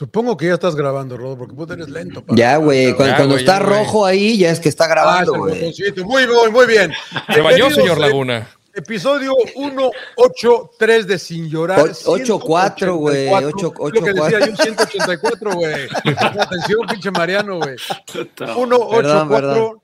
[0.00, 2.24] Supongo que ya estás grabando, Rodo, porque vos eres lento.
[2.24, 2.94] para- Ya, güey.
[2.94, 5.74] Cuando, Ya, cuando güey, está ya, rojo ahí, ya es que está Ah, grabando, güey.
[6.06, 6.92] Muy bien, muy bien.
[7.34, 8.48] Se bañó, señor Laguna.
[8.72, 11.80] Episodio 183 de Sin Llorar.
[11.80, 13.94] O- 8-4, güey, 184, 8-4.
[13.94, 15.74] Lo que decía yo, 184, güey.
[16.16, 17.76] Atención, pinche Mariano, güey.
[18.06, 19.82] 184.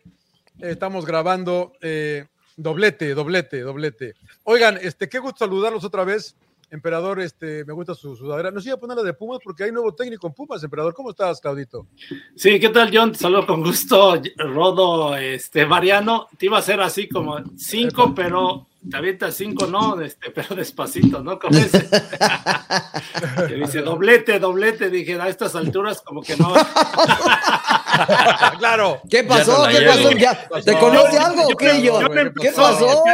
[0.61, 2.25] Estamos grabando eh,
[2.57, 4.15] doblete, doblete, doblete.
[4.45, 6.35] Oigan, este, qué gusto saludarlos otra vez.
[6.71, 8.51] Emperador, este, me gusta su sudadera.
[8.51, 10.95] No sé, a poner la de Pumas porque hay nuevo técnico en Pumas, Emperador.
[10.95, 11.87] ¿Cómo estás, Claudito?
[12.35, 13.13] Sí, ¿qué tal, John?
[13.13, 16.29] Te saludo con gusto, Rodo, este, Mariano.
[16.37, 21.23] Te iba a hacer así como cinco, pero te avientas cinco, no, este, pero despacito,
[21.23, 21.39] ¿no?
[21.39, 21.89] Como ese.
[23.49, 24.91] que dice doblete, doblete.
[24.91, 26.53] Dije, a estas alturas, como que no.
[28.59, 29.01] claro.
[29.11, 29.67] ¿Qué pasó?
[29.71, 30.11] ¿Qué pasó?
[30.13, 33.05] ¿Ya- ¿Qué ¿Te conoce algo o qué, pasó?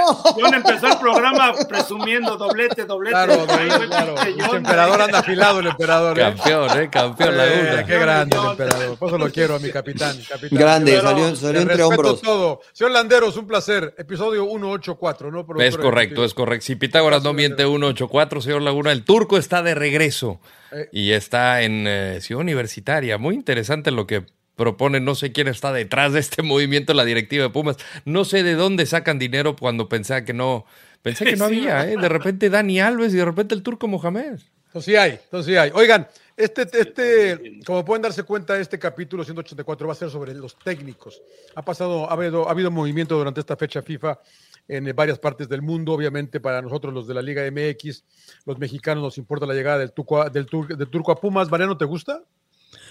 [0.40, 3.12] John empezó el programa presumiendo doblete, doblete.
[3.14, 3.46] Claro,
[3.88, 4.14] claro.
[4.38, 6.18] John, emperador anda afilado el emperador.
[6.18, 6.22] ¿eh?
[6.22, 6.88] Campeón, ¿eh?
[6.90, 7.84] Campeón Eh, Laguna.
[7.86, 8.98] qué grande el emperador.
[8.98, 10.16] Por eso lo quiero a mi capitán.
[10.28, 10.58] capitán.
[10.58, 12.22] Grande, Pero salió, entre respeto hombros.
[12.22, 12.60] todo.
[12.72, 13.94] Señor Landeros, un placer.
[13.98, 15.46] Episodio 184, ¿no?
[15.60, 16.66] Es correcto, es correcto.
[16.66, 20.40] Si Pitágoras no miente 184, señor Laguna, el turco está de regreso
[20.72, 20.88] Eh.
[20.92, 23.18] y está en eh, Ciudad Universitaria.
[23.18, 24.24] Muy interesante lo que
[24.62, 25.00] propone.
[25.00, 27.76] No sé quién está detrás de este movimiento, la directiva de Pumas.
[28.04, 30.64] No sé de dónde sacan dinero cuando pensaba que no.
[31.02, 31.96] Pensé que no Sí, había, ¿eh?
[31.96, 34.38] De repente Dani Alves y de repente el turco Mohamed.
[34.66, 35.70] Entonces sí hay, entonces sí hay.
[35.74, 40.56] Oigan, este, este, como pueden darse cuenta, este capítulo 184 va a ser sobre los
[40.58, 41.20] técnicos.
[41.56, 44.18] Ha pasado, ha habido, ha habido movimiento durante esta fecha FIFA
[44.68, 45.92] en eh, varias partes del mundo.
[45.92, 48.04] Obviamente, para nosotros, los de la Liga MX,
[48.46, 51.50] los mexicanos, nos importa la llegada del turco a, del tur- del turco a Pumas.
[51.50, 52.22] Mariano, ¿te gusta?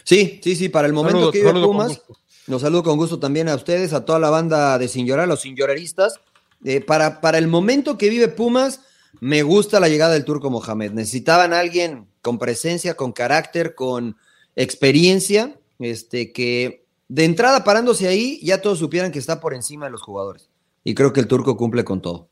[0.03, 2.01] Sí, sí, sí, para el momento que vive saludo Pumas,
[2.47, 5.41] los saludo con gusto también a ustedes, a toda la banda de Sin Llorar, los
[5.41, 6.19] Sin Lloraristas.
[6.63, 8.81] Eh, para, para el momento que vive Pumas,
[9.19, 10.91] me gusta la llegada del Turco Mohamed.
[10.91, 14.17] Necesitaban a alguien con presencia, con carácter, con
[14.55, 19.91] experiencia, este, que de entrada parándose ahí, ya todos supieran que está por encima de
[19.91, 20.49] los jugadores.
[20.83, 22.30] Y creo que el Turco cumple con todo.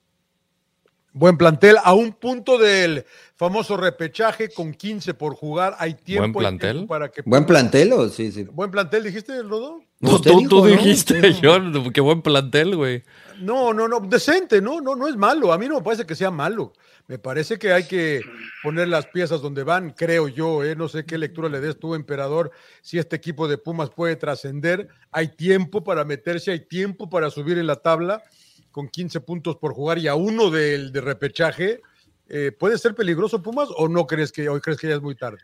[1.20, 3.04] Buen plantel, a un punto del
[3.36, 5.76] famoso repechaje con 15 por jugar.
[5.78, 6.72] Hay tiempo, Buen hay plantel.
[6.78, 8.44] tiempo para que ¿Buen plantel o sí, sí?
[8.44, 9.84] Buen plantel, dijiste, Rodo?
[10.00, 10.68] No, tú, dijo, tú ¿no?
[10.68, 11.36] dijiste.
[11.44, 13.04] John, qué buen plantel, güey.
[13.42, 15.52] No, no, no, decente, no, no, no es malo.
[15.52, 16.72] A mí no me parece que sea malo.
[17.08, 18.22] Me parece que hay que
[18.64, 20.78] poner las piezas donde van, creo yo, ¿eh?
[20.78, 22.52] no sé qué lectura le des tú, emperador,
[22.82, 24.88] si este equipo de Pumas puede trascender.
[25.12, 28.24] Hay tiempo para meterse, hay tiempo para subir en la tabla
[28.72, 31.82] con 15 puntos por jugar y a uno del de repechaje.
[32.28, 35.16] Eh, ¿Puede ser peligroso Pumas o no crees que hoy crees que ya es muy
[35.16, 35.40] tarde?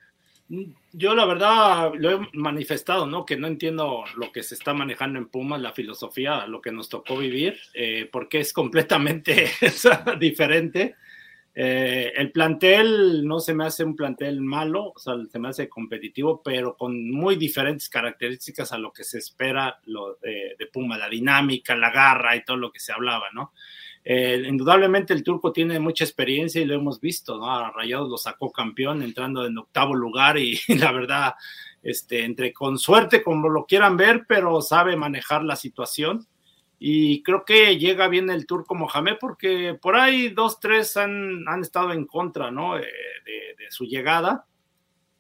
[0.94, 3.26] Yo la verdad lo he manifestado, ¿no?
[3.26, 6.88] Que no entiendo lo que se está manejando en Pumas, la filosofía, lo que nos
[6.88, 9.50] tocó vivir, eh, porque es completamente
[10.20, 10.96] diferente.
[11.58, 15.70] Eh, el plantel no se me hace un plantel malo, o sea, se me hace
[15.70, 20.98] competitivo, pero con muy diferentes características a lo que se espera lo de, de Puma,
[20.98, 23.54] la dinámica, la garra y todo lo que se hablaba, ¿no?
[24.08, 27.50] Eh, indudablemente el turco tiene mucha experiencia y lo hemos visto, ¿no?
[27.50, 31.34] A Rayados lo sacó campeón entrando en octavo lugar y, la verdad,
[31.82, 36.28] este, entre con suerte, como lo quieran ver, pero sabe manejar la situación.
[36.78, 41.62] Y creo que llega bien el turco Mohamed porque por ahí dos, tres han, han
[41.62, 42.78] estado en contra, ¿no?
[42.78, 42.86] Eh,
[43.26, 44.46] de, de, su llegada.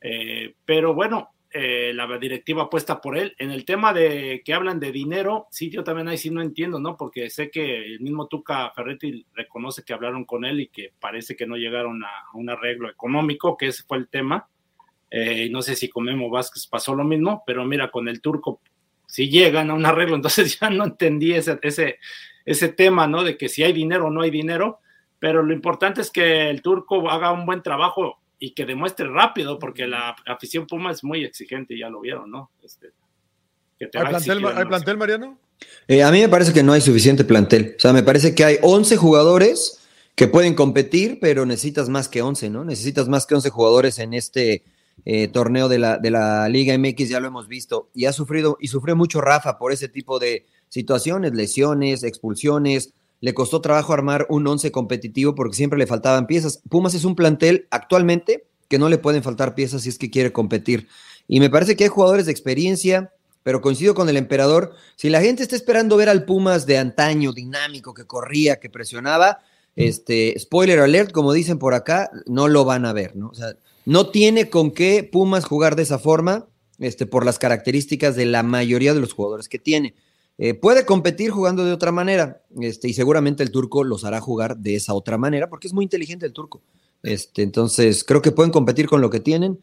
[0.01, 3.33] Eh, pero bueno, eh, la directiva apuesta por él.
[3.39, 6.79] En el tema de que hablan de dinero, sí, yo también ahí sí no entiendo,
[6.79, 6.97] ¿no?
[6.97, 11.35] Porque sé que el mismo Tuca Ferretti reconoce que hablaron con él y que parece
[11.35, 14.47] que no llegaron a, a un arreglo económico, que ese fue el tema.
[15.09, 18.59] Eh, no sé si con Memo Vázquez pasó lo mismo, pero mira, con el turco
[19.15, 21.99] si llegan a un arreglo, entonces ya no entendí ese, ese,
[22.45, 23.23] ese tema, ¿no?
[23.23, 24.79] De que si hay dinero o no hay dinero,
[25.19, 29.57] pero lo importante es que el turco haga un buen trabajo y que demuestre rápido,
[29.57, 32.51] porque la afición Puma es muy exigente, ya lo vieron, ¿no?
[32.61, 32.91] Este,
[33.79, 35.39] que te ¿Hay, plantel, ¿Hay plantel, Mariano?
[35.87, 37.75] Eh, a mí me parece que no hay suficiente plantel.
[37.77, 39.79] O sea, me parece que hay 11 jugadores
[40.15, 42.65] que pueden competir, pero necesitas más que 11, ¿no?
[42.65, 44.65] Necesitas más que 11 jugadores en este
[45.03, 47.89] eh, torneo de la, de la Liga MX, ya lo hemos visto.
[47.93, 52.93] Y ha sufrido, y sufrió mucho Rafa por ese tipo de situaciones, lesiones, expulsiones.
[53.21, 56.61] Le costó trabajo armar un 11 competitivo porque siempre le faltaban piezas.
[56.69, 60.31] Pumas es un plantel actualmente que no le pueden faltar piezas si es que quiere
[60.31, 60.87] competir.
[61.27, 63.11] Y me parece que hay jugadores de experiencia,
[63.43, 64.73] pero coincido con el emperador.
[64.95, 69.39] Si la gente está esperando ver al Pumas de antaño, dinámico, que corría, que presionaba,
[69.75, 73.29] este, spoiler alert, como dicen por acá, no lo van a ver, ¿no?
[73.29, 73.55] O sea,
[73.85, 76.47] no tiene con qué Pumas jugar de esa forma,
[76.79, 79.95] este, por las características de la mayoría de los jugadores que tiene.
[80.37, 84.57] Eh, puede competir jugando de otra manera, este, y seguramente el turco los hará jugar
[84.57, 86.61] de esa otra manera, porque es muy inteligente el turco.
[87.03, 89.59] Este, entonces, creo que pueden competir con lo que tienen,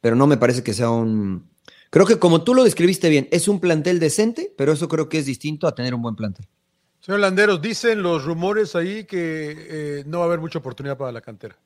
[0.00, 1.48] pero no me parece que sea un.
[1.90, 5.18] Creo que como tú lo describiste bien, es un plantel decente, pero eso creo que
[5.18, 6.46] es distinto a tener un buen plantel.
[7.00, 11.12] Señor Landeros, dicen los rumores ahí que eh, no va a haber mucha oportunidad para
[11.12, 11.56] la cantera.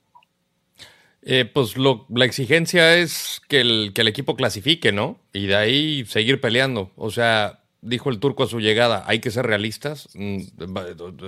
[1.22, 5.19] Eh, pues la exigencia es que el, que el equipo clasifique, ¿no?
[5.32, 6.93] Y de ahí seguir peleando.
[6.96, 10.38] O sea, dijo el turco a su llegada, hay que ser realistas, mm,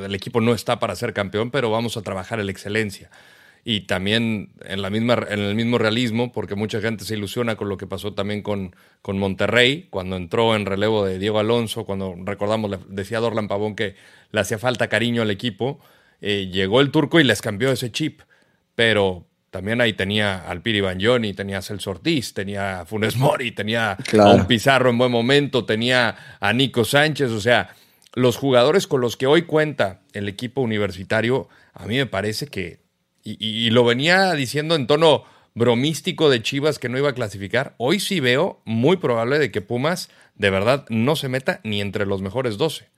[0.04, 3.10] el equipo no está para ser campeón, pero vamos a trabajar en la excelencia.
[3.64, 7.68] Y también en, la misma, en el mismo realismo, porque mucha gente se ilusiona con
[7.68, 12.16] lo que pasó también con, con Monterrey, cuando entró en relevo de Diego Alonso, cuando
[12.24, 13.94] recordamos, decía Dorlan Pavón que
[14.32, 15.78] le hacía falta cariño al equipo,
[16.20, 18.22] eh, llegó el turco y les cambió ese chip,
[18.74, 23.52] pero también ahí tenía al Piri Bagnoni, tenía a Celso Ortiz, tenía a Funes Mori,
[23.52, 27.76] tenía a un Pizarro en buen momento, tenía a Nico Sánchez, o sea,
[28.14, 32.80] los jugadores con los que hoy cuenta el equipo universitario, a mí me parece que,
[33.24, 35.24] y, lo venía diciendo en tono
[35.54, 39.60] bromístico de Chivas que no iba a clasificar, hoy sí veo muy probable de que
[39.60, 42.88] Pumas de verdad no se meta ni entre los mejores 12.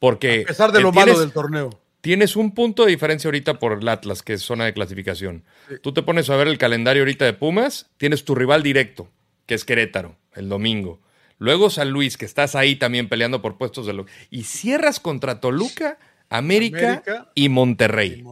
[0.00, 3.72] Porque a pesar de lo malo del torneo Tienes un punto de diferencia ahorita por
[3.72, 5.44] el Atlas, que es zona de clasificación.
[5.82, 9.10] Tú te pones a ver el calendario ahorita de Pumas, tienes tu rival directo,
[9.46, 11.00] que es Querétaro, el domingo.
[11.38, 13.92] Luego San Luis, que estás ahí también peleando por puestos de...
[13.92, 14.06] Lo...
[14.30, 15.98] Y cierras contra Toluca,
[16.28, 17.02] América,
[17.34, 18.22] y Monterrey.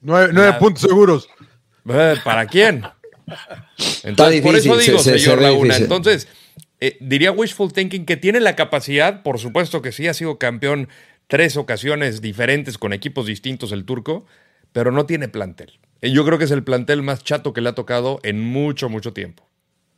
[0.00, 1.28] nueve, puntos seguros.
[1.88, 2.84] Eh, ¿Para quién?
[4.04, 5.76] Entonces, por eso digo, señor Laguna.
[5.76, 6.28] Entonces,
[6.80, 10.88] eh, diría wishful thinking que tiene la capacidad, por supuesto que sí, ha sido campeón
[11.32, 14.26] tres ocasiones diferentes con equipos distintos el turco,
[14.70, 15.80] pero no tiene plantel.
[16.02, 19.14] Yo creo que es el plantel más chato que le ha tocado en mucho, mucho
[19.14, 19.48] tiempo.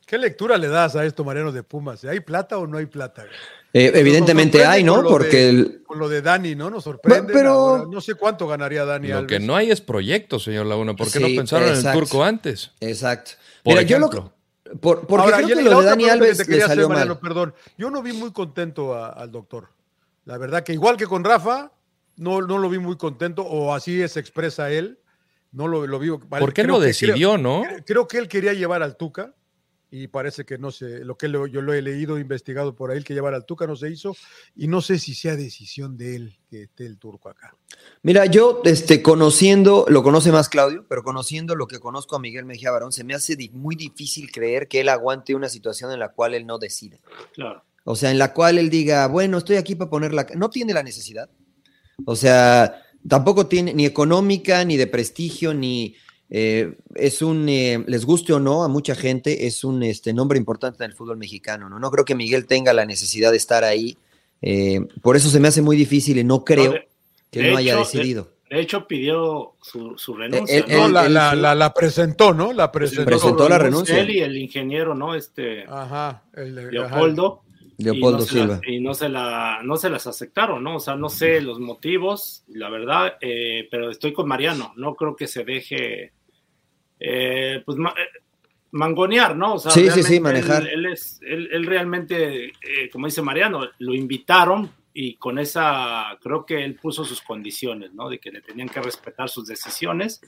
[0.06, 2.04] ¿Qué lectura le das a esto, Mariano de Pumas?
[2.04, 3.24] ¿Hay plata o no hay plata?
[3.72, 5.02] Eh, evidentemente hay, ¿no?
[5.02, 6.70] Porque con lo de Dani, ¿no?
[6.70, 7.32] Nos sorprende.
[7.32, 9.08] Pero no sé cuánto ganaría Dani.
[9.08, 10.94] Lo que no hay es proyecto, señor Laguna.
[10.94, 12.70] ¿Por qué no pensaron en el turco antes?
[12.78, 13.32] Exacto.
[13.64, 14.08] Mira, yo lo,
[14.80, 17.18] por, porque creo que lo de Dani Alves le salió mal.
[17.18, 19.74] Perdón, yo no vi muy contento al doctor.
[20.24, 21.72] La verdad que igual que con Rafa,
[22.16, 24.98] no, no lo vi muy contento, o así se expresa él.
[25.52, 26.10] No lo, lo vi.
[26.10, 27.62] ¿Por qué no decidió, no?
[27.86, 29.34] Creo, que él quería llevar al Tuca
[29.96, 33.14] y parece que no sé, lo que yo lo he leído, investigado por ahí, que
[33.14, 34.16] llevar al Tuca no se hizo
[34.56, 37.54] y no sé si sea decisión de él que esté el turco acá.
[38.02, 42.44] Mira, yo este, conociendo, lo conoce más Claudio, pero conociendo lo que conozco a Miguel
[42.44, 46.08] Mejía Barón, se me hace muy difícil creer que él aguante una situación en la
[46.08, 47.00] cual él no decide.
[47.32, 47.62] Claro.
[47.84, 50.26] O sea, en la cual él diga, bueno, estoy aquí para poner la...
[50.34, 51.28] No tiene la necesidad.
[52.06, 55.94] O sea, tampoco tiene ni económica, ni de prestigio, ni...
[56.30, 60.38] Eh, es un, eh, les guste o no a mucha gente, es un este, nombre
[60.38, 61.68] importante en el fútbol mexicano.
[61.68, 61.78] ¿no?
[61.78, 63.98] no creo que Miguel tenga la necesidad de estar ahí.
[64.40, 66.74] Eh, por eso se me hace muy difícil y no creo
[67.30, 68.30] que no haya decidido.
[68.50, 70.64] De, hecho, pidió su, renuncia.
[70.68, 72.52] no, la, la, presentó, ¿no?
[72.52, 73.04] La presentó.
[73.04, 74.00] presentó la renuncia.
[74.00, 75.14] Él y el ingeniero, ¿no?
[75.14, 77.42] Este, ajá, el, Leopoldo.
[77.78, 78.60] Leopoldo y no Silva.
[78.66, 80.76] y no se, la, no se las aceptaron, ¿no?
[80.76, 85.16] O sea, no sé los motivos, la verdad, eh, pero estoy con Mariano, no creo
[85.16, 86.12] que se deje,
[87.00, 88.20] eh, pues, eh,
[88.72, 89.54] mangonear, ¿no?
[89.54, 90.66] O sea, sí, sí, sí, manejar.
[90.66, 92.52] Él, es, él, realmente,
[92.92, 98.08] como dice Mariano, lo invitaron y con esa, creo que él puso sus condiciones, ¿no?
[98.08, 100.20] De que le tenían que respetar sus decisiones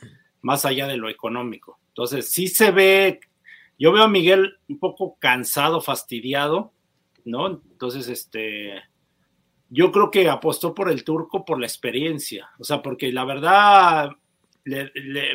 [0.43, 1.79] más allá de lo económico.
[1.89, 3.21] Entonces, sí se ve,
[3.79, 6.73] yo veo a Miguel un poco cansado, fastidiado,
[7.27, 7.49] ¿no?
[7.49, 8.83] Entonces, este,
[9.69, 14.11] yo creo que apostó por el turco por la experiencia, o sea, porque la verdad,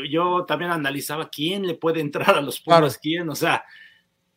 [0.09, 3.63] yo también analizaba quién le puede entrar a los Pumas, quién, o sea,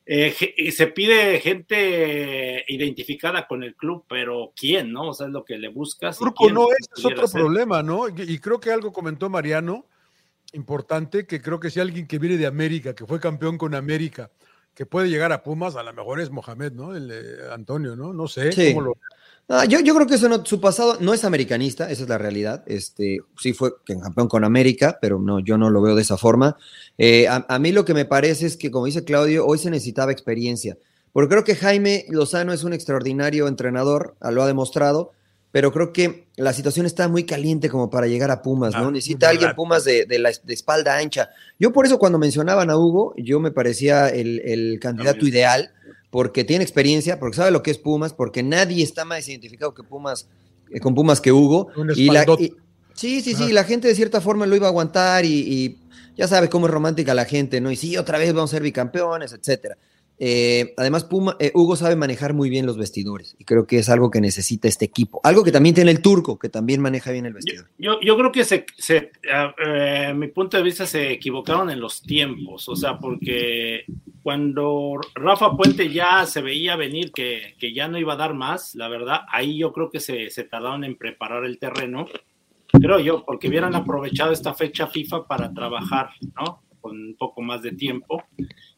[0.06, 0.34] eh,
[0.70, 5.08] se pide gente identificada con el club, pero ¿quién, no?
[5.11, 6.18] O sea, es lo que le buscas.
[6.18, 8.08] Turco no es, es otro problema, ¿no?
[8.08, 9.87] Y, creo que algo comentó Mariano,
[10.52, 14.30] importante, que creo que si alguien que viene de América, que fue campeón con América,
[14.75, 16.97] que puede llegar a Pumas, a lo mejor es Mohamed, ¿no?
[16.97, 17.12] El
[17.52, 18.12] Antonio, ¿no?
[18.12, 18.97] No sé cómo lo.
[19.47, 22.16] Ah, yo, yo, creo que eso no, su pasado no es americanista, esa es la
[22.16, 22.62] realidad.
[22.66, 26.57] Este, sí fue campeón con América, pero no, yo no lo veo de esa forma.
[26.97, 30.12] Eh, a, mí lo que me parece es que, como dice Claudio, hoy se necesitaba
[30.12, 30.78] experiencia.
[31.12, 35.12] Porque creo que Jaime Lozano es un extraordinario entrenador, lo ha demostrado,
[35.54, 38.88] pero creo que la situación está muy caliente como para llegar a Pumas, ¿no?
[38.88, 39.54] Ah, Necesita alguien.
[39.54, 41.30] Pumas de, de la de espalda ancha.
[41.61, 45.32] Yo por eso cuando mencionaban a Hugo, yo me parecía el, el candidato También.
[45.32, 45.70] ideal,
[46.11, 49.84] porque tiene experiencia, porque sabe lo que es Pumas, porque nadie está más identificado que
[49.84, 50.26] Pumas,
[50.73, 51.68] eh, con Pumas que Hugo.
[51.76, 52.52] Un Y la, y-
[52.94, 55.78] sí, sí, sí, la gente de cierta forma lo iba a aguantar y, y
[56.16, 57.70] ya sabe cómo es romántica la gente, ¿no?
[57.70, 59.78] Y sí, otra vez vamos a ser bicampeones, etcétera.
[60.18, 63.88] Eh, además, Puma, eh, Hugo sabe manejar muy bien los vestidores y creo que es
[63.88, 65.21] algo que necesita este equipo.
[65.25, 67.66] Algo que también tiene el turco, que también maneja bien el Yo, vestidor.
[67.78, 71.68] yo, yo creo que se, se a- eh, a mi punto de vista se equivocaron
[71.71, 73.85] en los tiempos, o sea, porque
[74.23, 78.75] cuando Rafa Puente ya se veía venir que, que ya no iba a dar más,
[78.76, 82.06] la verdad, ahí yo creo que se, se tardaron en preparar el terreno,
[82.73, 86.62] creo yo, porque hubieran aprovechado esta fecha FIFA para trabajar, ¿no?
[86.80, 88.23] Con un poco más de tiempo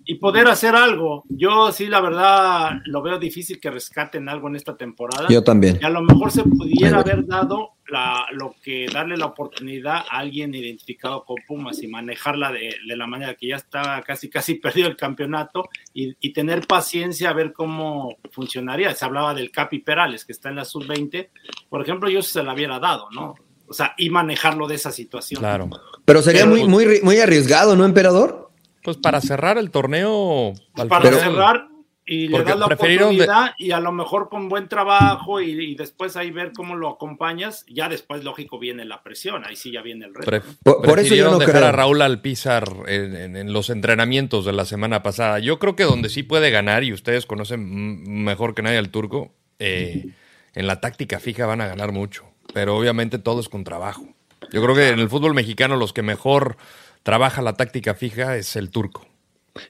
[0.09, 1.25] y poder hacer algo.
[1.29, 5.27] Yo sí, la verdad, lo veo difícil que rescaten algo en esta temporada.
[5.29, 5.79] Yo también.
[5.83, 7.13] Y a lo mejor se pudiera Ahí voy.
[7.13, 12.53] haber dado la, lo que darle la oportunidad a alguien identificado con Pumas y manejarla
[12.53, 16.67] de, de la manera que ya está casi casi perdido el campeonato y, y tener
[16.67, 18.95] paciencia a ver cómo funcionaría.
[18.95, 21.29] Se hablaba del Capi Perales que está en la sub-20,
[21.69, 23.35] por ejemplo, yo se la hubiera dado, ¿no?
[23.69, 25.41] O sea, y manejarlo de esa situación.
[25.41, 25.69] Claro.
[26.05, 28.46] Pero sería Pero- muy, muy, ri- muy arriesgado, ¿no, emperador?
[28.87, 30.55] Pues para cerrar el torneo.
[30.75, 31.69] al Para final- cerrar
[32.09, 35.51] y le das la prefirieron de- oportunidad y a lo mejor con buen trabajo y,
[35.51, 39.73] y después ahí ver cómo lo acompañas, ya después lógico viene la presión, ahí sí
[39.73, 40.31] ya viene el reto.
[40.31, 41.67] Pref- Por- por eso yo no dejar creo.
[41.67, 45.41] a Raúl Alpizar en, en- en los entrenamientos de la semana pasada.
[45.41, 49.35] Yo creo que donde sí puede ganar, y ustedes conocen mejor que nadie al turco,
[49.59, 50.07] eh,
[50.55, 52.23] en la táctica fija van a ganar mucho.
[52.55, 54.07] Pero obviamente todo es con trabajo.
[54.53, 56.57] Yo creo que en el fútbol mexicano los que mejor
[57.07, 59.07] trabaja la táctica fija es el turco.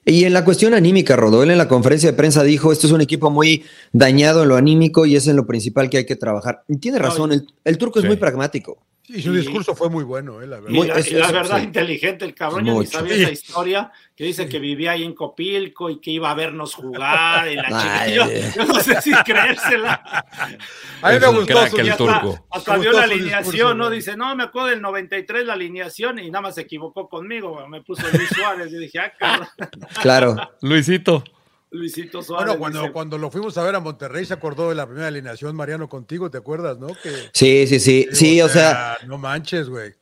[0.03, 2.99] Y en la cuestión anímica, Rodolfo, en la conferencia de prensa dijo, esto es un
[2.99, 3.63] equipo muy
[3.93, 6.63] dañado en lo anímico y es en lo principal que hay que trabajar.
[6.67, 8.07] Y tiene No, razón, el, el turco es Sí.
[8.07, 8.79] muy pragmático.
[9.09, 10.69] Y su discurso fue muy bueno, eh, la verdad.
[10.69, 11.63] Y Muy- la, es- y la es- verdad, sí.
[11.63, 15.89] inteligente el cabrón, yo ni sabía esa historia, que dice que vivía ahí en Copilco
[15.89, 18.25] y que iba a vernos jugar y la Ay, chica.
[18.27, 20.25] Yo, yo no sé si creérsela.
[21.01, 22.47] A mí me gustó su el hasta, turco.
[22.51, 23.89] hasta Me vio la alineación, discurso, ¿no?
[23.89, 27.81] Dice, no, me acuerdo del 93 la alineación y nada más se equivocó conmigo, me
[27.83, 28.73] puso Luis Suárez.
[28.73, 29.47] Y dije, ah, cabrón,
[30.01, 30.35] Claro.
[30.61, 31.23] Luisito.
[31.71, 32.47] Luisito Suárez.
[32.47, 35.07] Bueno, cuando, dice, cuando lo fuimos a ver a Monterrey se acordó de la primera
[35.07, 36.87] alineación, Mariano, contigo, ¿te acuerdas, no?
[36.87, 38.07] Que, Sí, sí, sí.
[38.11, 39.93] Sí, o sea, No manches, güey.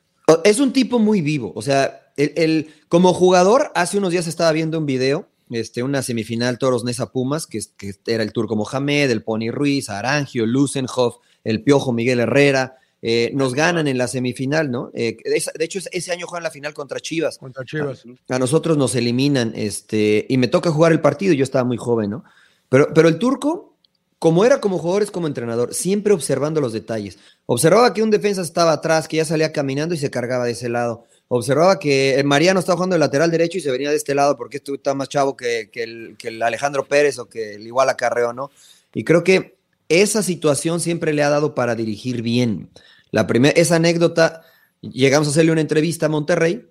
[0.44, 1.52] Es un tipo muy vivo.
[1.54, 6.02] O sea, el, el- como jugador, hace unos días estaba viendo un video, este, una
[6.02, 10.46] semifinal Toros Nesa Pumas, que, es- que era el turco Mohamed, el Pony Ruiz, Arangio,
[10.46, 12.78] Lusenhoff, el Piojo Miguel Herrera.
[13.08, 14.90] Eh, nos ganan en la semifinal, ¿no?
[14.92, 17.38] Eh, de hecho, ese- año juegan la final contra Chivas.
[17.38, 18.02] Contra Chivas.
[18.28, 22.10] A nosotros nos eliminan, este, y me toca jugar el partido, yo estaba muy joven,
[22.10, 22.24] ¿no?
[22.68, 23.76] Pero, pero el turco,
[24.18, 27.16] como era como jugador, es como entrenador, siempre observando los detalles.
[27.46, 30.68] Observaba que un defensa estaba atrás, que ya salía caminando y se cargaba de ese
[30.68, 31.04] lado.
[31.28, 34.36] Observaba que el Mariano estaba jugando de lateral derecho y se venía de este lado
[34.36, 37.66] porque este está más chavo que, que el, que el Alejandro Pérez o que el
[37.68, 38.50] igual acarreo, ¿no?
[38.94, 39.54] Y creo que
[39.88, 42.68] esa situación siempre le ha dado para dirigir bien.
[43.10, 44.42] La primera, esa anécdota,
[44.80, 46.66] llegamos a hacerle una entrevista a Monterrey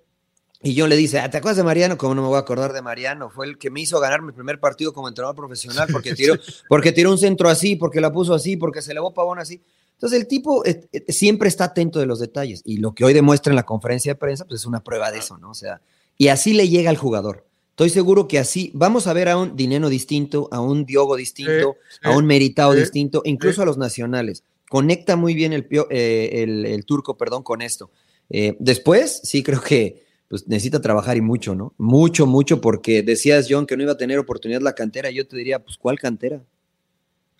[0.62, 1.98] y yo le dice, "Ah, ¿te acuerdas de Mariano?
[1.98, 3.30] ¿Cómo no me voy a acordar de Mariano?
[3.30, 6.34] Fue el que me hizo ganar mi primer partido como entrenador profesional porque tiró,
[6.68, 9.60] porque tiró un centro así, porque la puso así, porque se elevó pavón así.
[9.92, 13.14] Entonces el tipo eh, eh, siempre está atento de los detalles y lo que hoy
[13.14, 15.50] demuestra en la conferencia de prensa pues es una prueba de eso, ¿no?
[15.50, 15.80] O sea,
[16.18, 17.46] y así le llega al jugador.
[17.70, 21.76] Estoy seguro que así vamos a ver a un Dineno distinto, a un Diogo distinto,
[22.02, 24.44] a un Meritao distinto, incluso a los nacionales.
[24.68, 27.90] Conecta muy bien el, pio- eh, el, el turco, perdón, con esto.
[28.30, 31.72] Eh, después, sí creo que pues, necesita trabajar y mucho, ¿no?
[31.78, 35.10] Mucho, mucho, porque decías, John, que no iba a tener oportunidad la cantera.
[35.10, 36.42] Yo te diría, pues, ¿cuál cantera?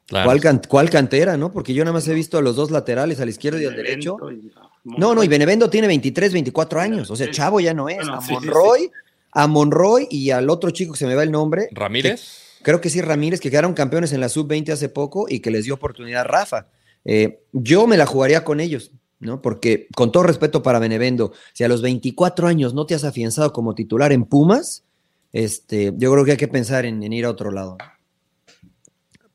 [0.07, 0.27] Claro.
[0.27, 1.51] ¿Cuál, can- cuál cantera, no?
[1.51, 4.17] Porque yo nada más he visto a los dos laterales, al izquierdo y al derecho.
[4.31, 4.53] Y-
[4.85, 7.11] No, no, y Benevendo tiene 23, 24 años.
[7.11, 7.97] O sea, chavo ya no es.
[7.97, 8.91] Bueno, a sí, sí, Monroy,
[9.33, 11.69] a Monroy y al otro chico que se me va el nombre.
[11.73, 12.45] Ramírez.
[12.63, 15.65] Creo que sí, Ramírez, que quedaron campeones en la sub-20 hace poco y que les
[15.65, 16.69] dio oportunidad a Rafa.
[17.07, 19.41] Eh, yo me la jugaría con ellos, ¿no?
[19.41, 23.53] Porque, con todo respeto para Benevendo, si a los 24 años no te has afianzado
[23.53, 24.85] como titular en Pumas,
[25.33, 27.79] este, yo creo que hay que pensar en, en ir a otro lado.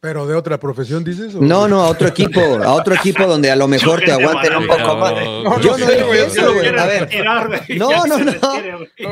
[0.01, 1.35] ¿Pero de otra profesión dices?
[1.35, 4.55] o- No, no, a otro equipo, a otro equipo donde a lo mejor te aguanten
[4.55, 5.13] un poco más.
[5.13, 5.61] cabrón.
[5.61, 6.67] Yo no güey, eso, güey.
[6.69, 7.09] A ver,
[7.77, 8.33] No, no, no.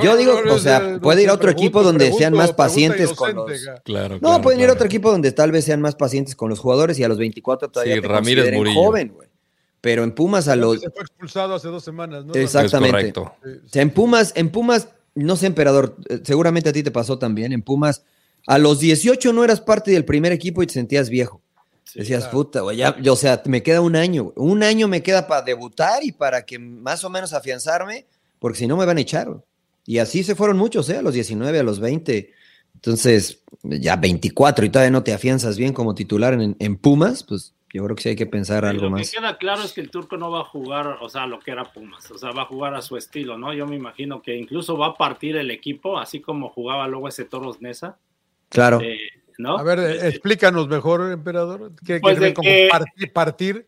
[0.01, 3.13] Yo digo, no, o sea, no, puede ir a otro equipo donde sean más pacientes
[3.13, 3.51] con los.
[3.86, 4.17] Claro.
[4.19, 6.98] No, pueden ir a otro equipo donde tal vez sean más pacientes con los jugadores
[6.98, 8.81] y a los 24 todavía Sí, te Ramírez consideren Murillo.
[8.81, 9.29] joven, güey.
[9.81, 12.34] Pero en Pumas a los Se fue expulsado hace dos semanas, ¿no?
[12.34, 13.08] Exactamente.
[13.08, 13.34] Es correcto.
[13.43, 16.91] Sí, o sea, en Pumas, en Pumas, no sé, emperador, eh, seguramente a ti te
[16.91, 17.53] pasó también.
[17.53, 18.03] En Pumas,
[18.50, 21.39] a los 18 no eras parte del primer equipo y te sentías viejo.
[21.94, 25.44] Decías, puta, güey, ya, o sea, me queda un año, un año me queda para
[25.44, 28.08] debutar y para que más o menos afianzarme,
[28.39, 29.27] porque si no me van a echar.
[29.86, 30.98] Y así se fueron muchos, ¿eh?
[30.98, 32.34] A los 19, a los 20.
[32.74, 37.53] Entonces, ya 24 y todavía no te afianzas bien como titular en, en Pumas, pues
[37.72, 39.12] yo creo que sí hay que pensar algo lo más.
[39.12, 41.51] que queda claro es que el turco no va a jugar, o sea, lo que
[41.51, 43.53] era Pumas, o sea, va a jugar a su estilo, ¿no?
[43.53, 47.25] Yo me imagino que incluso va a partir el equipo, así como jugaba luego ese
[47.25, 47.98] Toros Nesa.
[48.50, 48.82] Claro.
[48.82, 48.98] eh,
[49.38, 49.58] ¿no?
[49.58, 51.72] A ver, Eh, explícanos mejor, emperador.
[51.86, 53.65] ¿Qué Pues quiere de como que- partir, partir?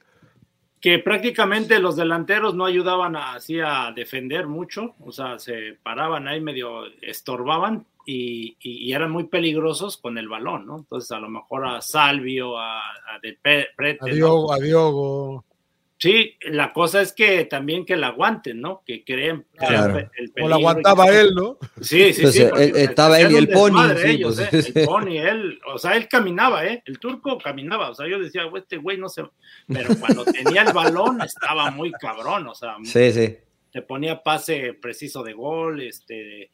[0.82, 6.28] que prácticamente los delanteros no ayudaban a- así a defender mucho, o sea, se paraban
[6.28, 10.78] ahí medio, estorbaban y, y- y eran muy peligrosos con el balón, ¿no?
[10.80, 14.14] Entonces a lo mejor a Salvio, a, a De Prete, A ¿no?
[14.16, 15.46] Diogo, a Diogo.
[16.02, 18.82] Sí, la cosa es que también que la aguanten, ¿no?
[18.88, 20.00] Que creen Claro.
[20.00, 21.60] el, O la aguantaba que- él, ¿no?
[21.80, 22.42] Sí, sí, Pues, sí.
[22.42, 24.62] eh, porque él- estaba él y el Pony, sí, ellos, pues, ¿eh?
[24.64, 24.72] sí.
[24.80, 26.82] El Pony, él, o sea, él caminaba, ¿eh?
[26.88, 29.26] El turco caminaba, o sea, yo decía, "Güey, este güey no se...
[29.68, 33.38] Pero cuando tenía el balón estaba muy cabrón, o sea, Sí, sí.
[33.72, 36.50] te ponía pase preciso de gol, este...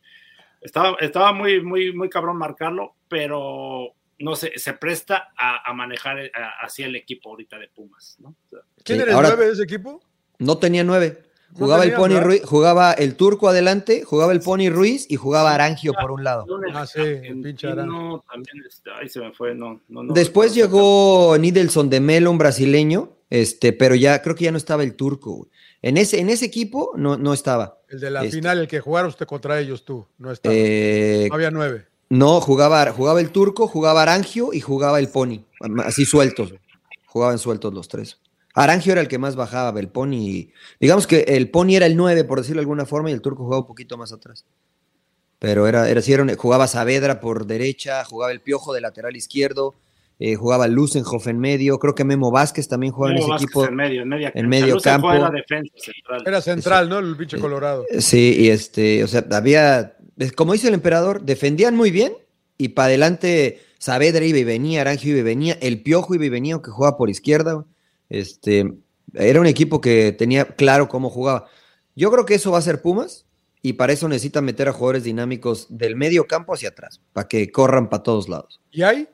[0.60, 6.20] Estaba, estaba muy, muy, muy cabrón marcarlo, pero no sé, se presta a, a manejar
[6.20, 8.30] eh, a- así el equipo ahorita de Pumas, ¿no?
[8.30, 10.02] O sea, ¿Quién Sí, era el ahora- 9 de ese equipo?
[10.40, 11.24] No tenía nueve.
[11.52, 12.20] No Jugaba el Pony.
[12.20, 16.46] Ruiz, jugaba el turco adelante, jugaba el Pony Ruiz y jugaba Arangio por un lado.
[16.74, 21.38] Ah, sí, el pinche también, este, ahí se me fue, no, no, no Después llegó
[21.40, 25.48] Nidelson de Melo, un brasileño, este, pero ya creo que ya no estaba el turco.
[25.82, 27.80] En ese, en ese equipo no, no estaba.
[27.88, 28.36] El de la Este.
[28.38, 30.06] final, el que jugaron usted contra ellos tú.
[30.18, 30.54] No estaba.
[30.54, 31.88] Eh, No había nueve.
[32.10, 35.44] No, jugaba, jugaba el turco, jugaba Arangio y jugaba el Pony.
[35.84, 36.54] Así sueltos.
[37.06, 38.20] Jugaban sueltos los tres.
[38.54, 40.50] Arangio era el que más bajaba, el Pony.
[40.80, 43.44] Digamos que el Pony era el 9, por decirlo de alguna forma, y el turco
[43.44, 44.46] jugaba un poquito más atrás.
[45.40, 49.16] Pero era, era, sí, era un- jugaba Saavedra por derecha, jugaba el Piojo de lateral
[49.16, 49.76] izquierdo,
[50.18, 53.46] eh, jugaba Lusenhoff en medio, creo que Memo Vázquez también jugaba en Memo ese Vázquez
[53.50, 53.66] equipo.
[53.68, 55.14] en medio, en, media en medio campo.
[55.14, 56.24] Era defensa central.
[56.26, 56.98] Era central, ¿no?
[56.98, 57.86] El pinche Colorado.
[58.00, 59.96] Sí, y este, o sea, había,
[60.36, 62.14] como dice el emperador, defendían muy bien
[62.58, 66.30] y para adelante Saavedra iba y venía, Arangio iba y venía, el Piojo iba y
[66.30, 67.66] venía, aunque jugaba por izquierda.
[68.10, 68.74] Este,
[69.14, 71.48] era un equipo que tenía claro cómo jugaba.
[71.96, 73.26] Yo creo que eso va a ser Pumas
[73.62, 77.52] y para eso necesita meter a jugadores dinámicos del medio campo hacia atrás, para que
[77.52, 78.62] corran para todos lados.
[78.72, 79.08] ¿Y hay?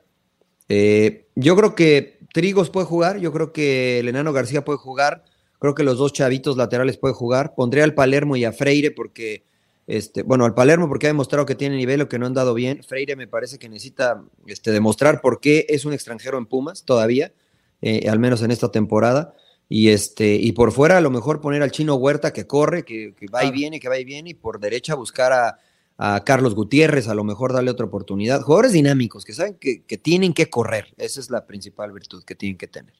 [0.68, 5.24] Eh, yo creo que Trigos puede jugar, yo creo que el Enano García puede jugar,
[5.58, 7.54] creo que los dos chavitos laterales pueden jugar.
[7.54, 9.44] Pondría al Palermo y a Freire porque,
[9.86, 12.54] este, bueno, al Palermo porque ha demostrado que tiene nivel o que no han dado
[12.54, 12.82] bien.
[12.82, 17.32] Freire me parece que necesita este, demostrar por qué es un extranjero en Pumas todavía,
[17.82, 19.34] eh, al menos en esta temporada.
[19.68, 23.14] Y, este, y por fuera a lo mejor poner al chino Huerta que corre, que,
[23.14, 25.58] que va y viene, que va y viene, y por derecha buscar a,
[25.96, 28.42] a Carlos Gutiérrez, a lo mejor darle otra oportunidad.
[28.42, 30.92] Jugadores dinámicos que saben que, que tienen que correr.
[30.98, 32.94] Esa es la principal virtud que tienen que tener.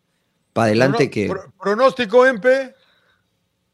[0.55, 1.29] Para adelante Prono- que...
[1.29, 2.75] pro- pronóstico, Empe.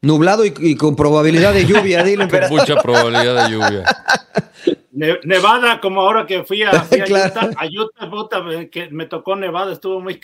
[0.01, 2.27] Nublado y, y con probabilidad de lluvia, dile.
[2.27, 3.83] Con mucha probabilidad de lluvia.
[4.93, 7.29] Ne- Nevada, como ahora que fui a, fui a Claro.
[7.33, 10.19] Utah, a Utah, puta, que me tocó Nevada, estuvo muy.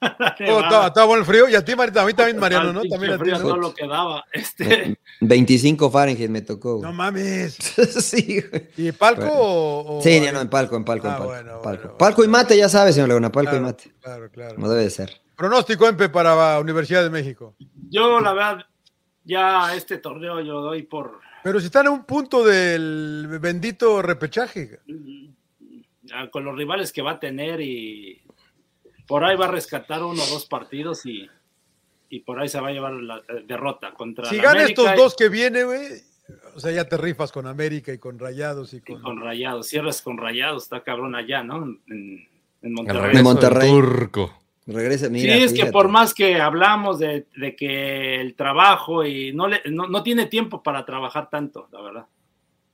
[0.00, 1.48] La Oh, estaba, estaba bueno el frío.
[1.48, 2.82] Y a ti, Marita, a mí también, Mariano, ¿no?
[2.82, 3.56] También a ti, frío, ¿no?
[3.56, 4.24] lo que daba.
[4.32, 6.78] Este, 25 Fahrenheit me tocó.
[6.78, 6.82] güey.
[6.82, 7.54] No mames.
[7.54, 8.68] sí, güey.
[8.76, 9.34] ¿Y palco Bueno.
[9.38, 11.32] o, o- Sí, ya no, en palco, en palco, en Ah, palco.
[11.32, 11.82] bueno, palco.
[11.84, 13.92] bueno, Palco y mate, ya sabes, señor Laguna, palco Claro, y mate.
[14.02, 14.54] Claro, claro.
[14.56, 15.20] Como debe de ser.
[15.36, 17.54] Pronóstico, Empe, para Universidad de México.
[17.90, 18.58] yo, la verdad,
[19.24, 21.20] ya este torneo yo doy por.
[21.42, 24.80] Pero si están a un punto del bendito repechaje.
[26.30, 28.20] Con los rivales que va a tener y
[29.06, 31.28] por ahí va a rescatar uno o dos partidos y,
[32.10, 34.94] y por ahí se va a llevar la eh, derrota contra Si gana América estos
[34.94, 35.86] y- dos que viene, güey,
[36.54, 39.00] o sea, ya te rifas con América y con Rayados y y con...
[39.02, 39.66] con Rayados.
[39.68, 41.64] Cierras con Rayados, está cabrón allá, ¿no?
[41.88, 42.28] En,
[42.62, 43.14] en Monterrey.
[43.14, 43.70] del Monterrey.
[43.70, 44.38] turco.
[44.66, 45.34] Regresa, mira.
[45.36, 49.60] sí, es que por más que hablamos de, de que el trabajo y no, le,
[49.70, 52.06] no, no tiene tiempo para trabajar tanto, la verdad.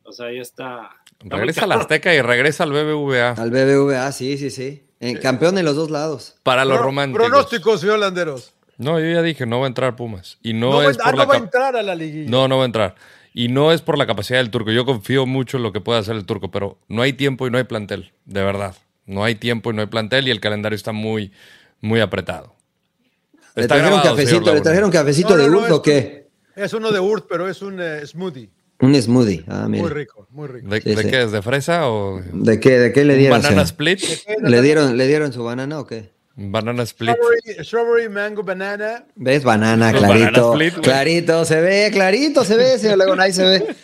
[0.04, 0.90] O sea, ya está.
[1.20, 1.72] Regresa al.
[1.72, 3.32] Azteca y regresa al BBVA.
[3.32, 4.84] Al BBVA, sí, sí, sí.
[5.00, 6.36] Eh, campeón de los dos lados.
[6.42, 7.26] Para los Pro- románticos.
[7.26, 8.52] Pronóstico, señor Landeros.
[8.78, 10.38] No, yo ya dije, no va a entrar Pumas.
[10.42, 11.94] Y no, No, va, es ah, por no la va a cap- entrar a la
[11.94, 12.30] liguilla.
[12.30, 12.94] No, no va a entrar.
[13.34, 14.70] Y no es por la capacidad del turco.
[14.72, 17.50] Yo confío mucho en lo que puede hacer el turco, pero no hay tiempo y
[17.50, 18.74] no hay plantel, de verdad.
[19.06, 21.30] No hay tiempo y no hay plantel y el calendario está muy,
[21.80, 22.54] muy apretado.
[23.56, 26.28] ¿Le Está trajeron grabado, cafecito, ¿le trajeron cafecito No, no, de no, es- o qué?
[26.56, 28.50] Es uno de Urt, pero es un eh, smoothie.
[28.80, 29.44] Un smoothie.
[29.48, 29.82] Ah, mira.
[29.82, 30.68] Muy rico, muy rico.
[30.68, 31.10] ¿De, Sí, de sí.
[31.10, 31.32] qué es?
[31.32, 33.40] ¿De fresa o ¿De qué, de qué le dieron?
[33.42, 34.00] banana split?
[34.42, 36.10] ¿Le dieron, ¿Le dieron su banana o qué?
[36.36, 37.10] Banana split.
[37.16, 39.04] Strawberry, strawberry, mango, banana.
[39.16, 39.44] ¿Ves?
[39.44, 40.52] Banana, clarito.
[40.52, 43.76] split, clarito, se ve, clarito se ve, señor Laguna, ahí se ve.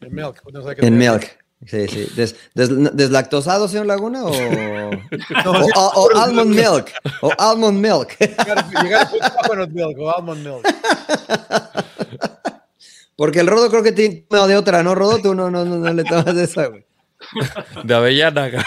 [0.00, 0.40] En milk.
[0.52, 1.38] no sé qué En milk.
[1.66, 2.10] Sí, sí.
[2.16, 4.24] Des- des- ¿Deslactosado, señor Laguna?
[4.24, 4.30] ¿O,
[5.44, 6.90] No, o- sí, o- o almond milk?
[7.20, 8.16] ¿O almond milk?
[8.18, 10.66] Llegar, llegar a coconut milk o almond milk.
[13.16, 15.18] Porque el Rodo creo que tiene no, de otra, ¿no, Rodo?
[15.18, 16.86] Tú no, no, no, no le tomas de esa, güey.
[17.84, 18.50] De avellana.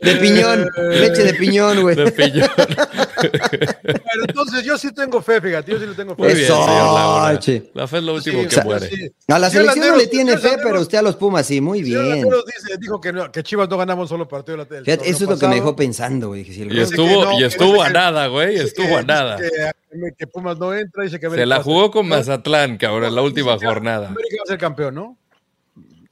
[0.00, 1.96] De piñón, leche de piñón, güey.
[1.96, 2.48] De piñón.
[2.56, 6.22] Bueno, entonces yo sí tengo fe, fíjate, yo sí le tengo fe.
[6.22, 7.38] Muy bien, Eso, señor Laguna.
[7.38, 7.70] che.
[7.74, 8.88] La fe es lo último Sí, que o sea, muere.
[8.88, 9.10] sí.
[9.28, 12.22] A la selección no le tiene fe, pero usted a los Pumas sí, muy bien.
[12.22, 14.58] Dice, dijo que, no- que Chivas no ganamos solo partido.
[14.58, 16.44] del Fíjate, torneo eso es lo que me dejó pensando, güey.
[16.44, 18.56] si Y estuvo, no, y estuvo a que- nada, güey.
[18.56, 19.36] Estuvo que- a nada.
[19.38, 23.22] Que, que Pumas no entra, dice que Se la jugó con Mazatlán, cabrón, en la
[23.22, 24.08] última jornada.
[24.08, 25.16] América va a ser campeón, ¿no?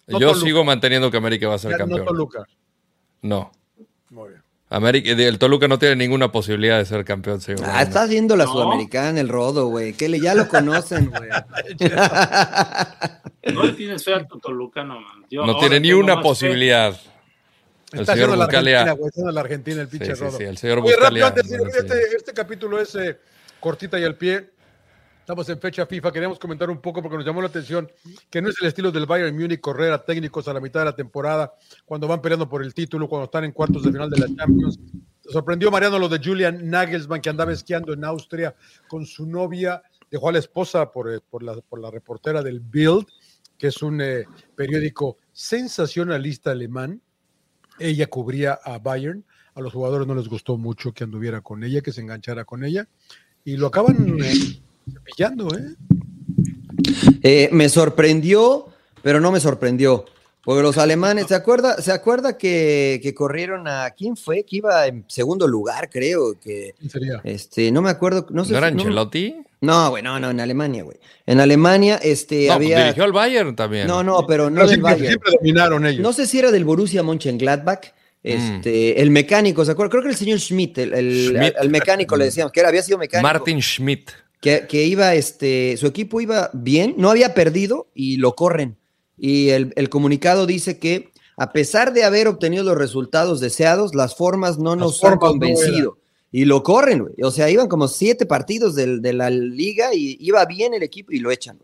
[0.07, 0.47] no Yo Toluca.
[0.47, 2.05] sigo manteniendo que América va a ser No campeón.
[2.05, 2.45] Toluca.
[3.23, 3.51] No.
[4.74, 7.61] América, el Toluca no tiene ninguna posibilidad de ser campeón, señor.
[7.66, 8.52] Ah, estás viendo la No.
[8.52, 9.92] sudamericana, el Rodo, güey.
[9.92, 11.28] Que le, ya lo conocen, güey.
[13.52, 15.24] No le tienes fe al Toluca, no, man.
[15.30, 16.22] Yo No tiene ni una fe.
[16.22, 16.96] posibilidad.
[17.92, 19.08] El Está señor haciendo la Argentina, güey.
[19.14, 20.38] Está la Argentina, el Sí, pinche sí, Rodo.
[20.38, 23.18] sí, el señor Oye, rápido, antes este, este capítulo es eh,
[23.61, 24.50] cortita y al pie.
[25.22, 26.11] Estamos en fecha FIFA.
[26.11, 27.88] Queríamos comentar un poco porque nos llamó la atención
[28.28, 30.87] que no es el estilo del Bayern Múnich correr a técnicos a la mitad de
[30.87, 31.54] la temporada
[31.85, 34.80] cuando van peleando por el título, cuando están en cuartos de final de la Champions.
[35.20, 38.56] Sorprendió Mariano lo de Julian Nagelsmann que andaba esquiando en Austria
[38.88, 39.80] con su novia.
[40.11, 43.06] Dejó a la esposa por, eh, por, la, por la reportera del Bild,
[43.56, 44.24] que es un eh,
[44.56, 47.00] periódico sensacionalista alemán.
[47.78, 49.24] Ella cubría a Bayern.
[49.54, 52.64] A los jugadores no les gustó mucho que anduviera con ella, que se enganchara con
[52.64, 52.88] ella.
[53.44, 55.75] Y lo acaban eh, cepillando, ¿eh?
[57.23, 58.66] Eh, me sorprendió,
[59.03, 60.05] pero no me sorprendió.
[60.45, 64.42] Porque los alemanes, ¿se acuerda, ¿se acuerda que, que corrieron a quién fue?
[64.42, 66.35] Que iba en segundo lugar, creo.
[66.40, 67.21] Que ¿Quién sería?
[67.23, 68.27] este, no me acuerdo.
[68.31, 69.37] No, sé ¿No era si- no- Ancelotti?
[69.61, 70.97] No, güey, no, no, en Alemania, güey.
[71.25, 72.81] En Alemania, este, No, había.
[72.83, 73.87] dirigió al Bayern también.
[73.87, 75.07] No, no, pero no Pero del siempre, Bayern.
[75.11, 76.01] siempre dominaron ellos.
[76.03, 77.92] No sé si era del Borussia Mönchengladbach.
[78.25, 79.90] Este, el mecánico, ¿se acuerda?
[79.90, 81.57] Creo que el señor Schmidt, el, el- Schmidt.
[81.57, 83.23] al mecánico le decíamos, que era, había sido mecánico.
[83.23, 84.11] Martin Schmidt.
[84.42, 88.76] Que, que iba, este, su equipo iba bien, no había perdido y lo corren.
[89.16, 94.16] Y el, el comunicado dice que a pesar de haber obtenido los resultados deseados, las
[94.16, 95.98] formas no nos han formas no convencido.
[96.33, 97.14] y lo corren, güey.
[97.22, 101.12] O sea, iban como siete partidos del- de, la liga y iba bien el equipo
[101.12, 101.59] y lo echan.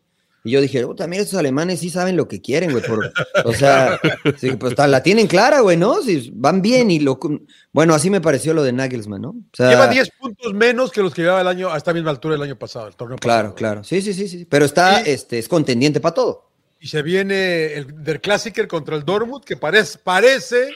[0.49, 2.83] Y yo dije, también estos alemanes sí saben lo que quieren, güey.
[2.85, 3.13] por-
[3.45, 4.01] o sea,
[4.39, 6.03] sí, pues la tienen clara, güey, ¿no?
[6.03, 7.19] Si van bien y lo...
[7.73, 9.29] Bueno, así me pareció lo de Nagelsmann, ¿no?
[9.31, 12.11] O sea, Lleva 10 puntos menos que los que llevaba el año a esta misma
[12.11, 13.55] altura del año pasado, el torneo Claro, pasado.
[13.57, 13.85] claro.
[13.85, 14.45] Sí, sí, sí, sí.
[14.47, 16.51] Pero está, Y- este, es contendiente para todo.
[16.81, 20.69] Y se viene el Der Klassiker contra el Dortmund, que parece, parece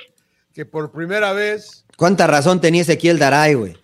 [0.52, 3.76] que por primera vez ¿Cuánta razón tenía Ezequiel Daray, güey?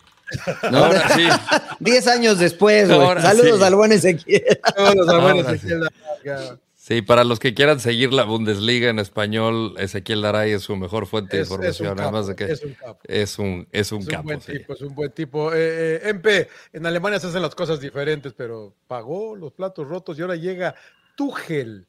[0.71, 0.85] ¿No?
[0.85, 1.27] Ahora sí.
[1.79, 3.21] Diez años después, güey.
[3.21, 3.63] Saludos sí.
[3.63, 4.59] Al buen Ezequiel.
[4.77, 7.01] Ahora se sí.
[7.01, 11.37] para los que quieran seguir la Bundesliga en español, Ezequiel Daray es su mejor fuente
[11.37, 12.99] de Es, es un información, capo, además de que es un capo.
[13.03, 14.23] es un, es un Es un capo.
[14.23, 14.53] buen sí.
[14.53, 15.53] tipo, es un buen tipo.
[15.53, 20.17] Eh, eh, MP, en Alemania se hacen las cosas diferentes, pero pagó los platos rotos
[20.17, 20.75] y ahora llega
[21.15, 21.85] Tuchel.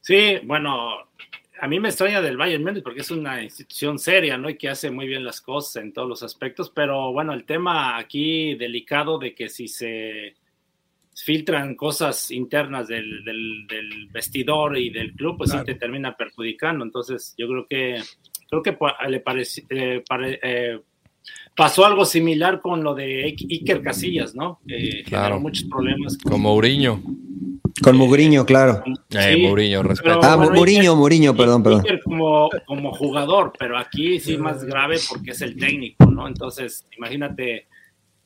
[0.00, 1.08] Sí, bueno,
[1.60, 4.48] a mí me extraña del Bayern Múnich porque es una institución seria, ¿no?
[4.50, 7.96] Y que hace muy bien las cosas en todos los aspectos, pero bueno, el tema
[7.98, 10.34] aquí delicado de que si se
[11.14, 15.64] filtran cosas internas del, del- del vestidor y del club, pues Claro.
[15.66, 16.84] sí te termina perjudicando.
[16.84, 18.02] Entonces, yo creo que
[18.48, 18.76] creo que
[19.08, 19.22] le
[19.70, 20.80] eh, pare- eh,
[21.56, 24.60] pasó algo similar con lo de Ike- Iker Casillas, ¿no?
[24.68, 25.24] Eh, Claro.
[25.24, 26.18] generó muchos problemas.
[26.18, 27.02] con- Como Uriño.
[27.82, 28.82] Con Mugriño, claro.
[28.86, 28.92] Eh,
[29.34, 30.20] Sí, pero respeto.
[30.22, 31.84] Ah, bueno, Muriño, Iker- Muriño, perdón, perdón.
[32.04, 36.26] Como, como jugador, pero aquí sí más grave porque es el técnico, ¿no?
[36.26, 37.66] Entonces, imagínate,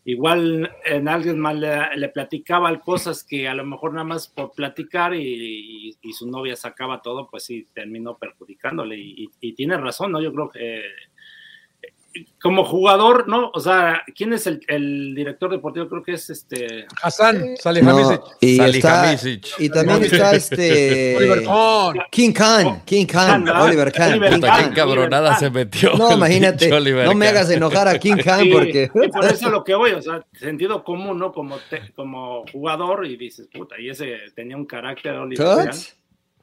[0.04, 4.52] igual en alguien más le, le platicaba cosas que a lo mejor nada más por
[4.52, 5.20] platicar y,
[5.90, 8.96] y- y su novia sacaba todo, pues sí, terminó perjudicándole.
[8.98, 10.22] Y, y- y tiene razón, ¿no?
[10.22, 10.82] Yo creo que eh,
[12.42, 13.50] como jugador, ¿no?
[13.54, 15.88] O sea, ¿quién es el, el director deportivo?
[15.88, 16.86] Creo que es este...
[17.02, 18.20] Hassan Salihamidzic.
[18.20, 19.16] No, y, está,
[19.58, 21.16] y también está este.
[21.18, 21.98] Oliver Kahn.
[22.10, 24.12] King Khan, King Khan, Khan, Oliver Khan.
[24.12, 24.68] Oliver Khan.
[24.70, 25.38] qué cabronada Khan.
[25.40, 25.94] se metió.
[25.96, 26.68] No, el imagínate,
[27.04, 28.90] no me hagas enojar a King Khan porque.
[28.92, 31.32] sí, por eso lo que voy, o sea, sentido común, ¿no?
[31.32, 35.66] Como, te- como jugador y dices, puta, y ese tenía un carácter Oliver.
[35.66, 35.96] Tuts.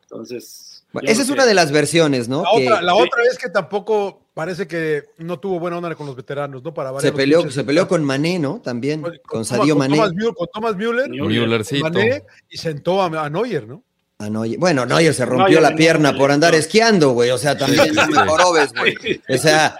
[0.03, 0.76] Entonces.
[0.99, 2.43] Bueno, esa es una de las versiones, ¿no?
[2.43, 6.05] La, Que otra, la otra es que tampoco parece que no tuvo buena onda con
[6.07, 6.73] los veteranos, ¿no?
[6.73, 8.61] Para se peleó, pinches- se peleó con Mané, ¿no?
[8.63, 9.95] También, con, Sadio con Mané.
[9.97, 11.41] Thomas Müller, con Thomas Müller, Müller.
[11.47, 11.83] Müllercito.
[11.83, 13.83] Mané, y sentó a, a Neuer, ¿no?
[14.19, 16.57] Ah, no, bueno, Neuer se rompió Neuer la no, pierna no, por andar no.
[16.59, 17.29] esquiando, güey.
[17.31, 18.27] O sea, también Sí, no sí, me sí.
[18.27, 18.95] jorobes, güey.
[19.29, 19.77] O sea,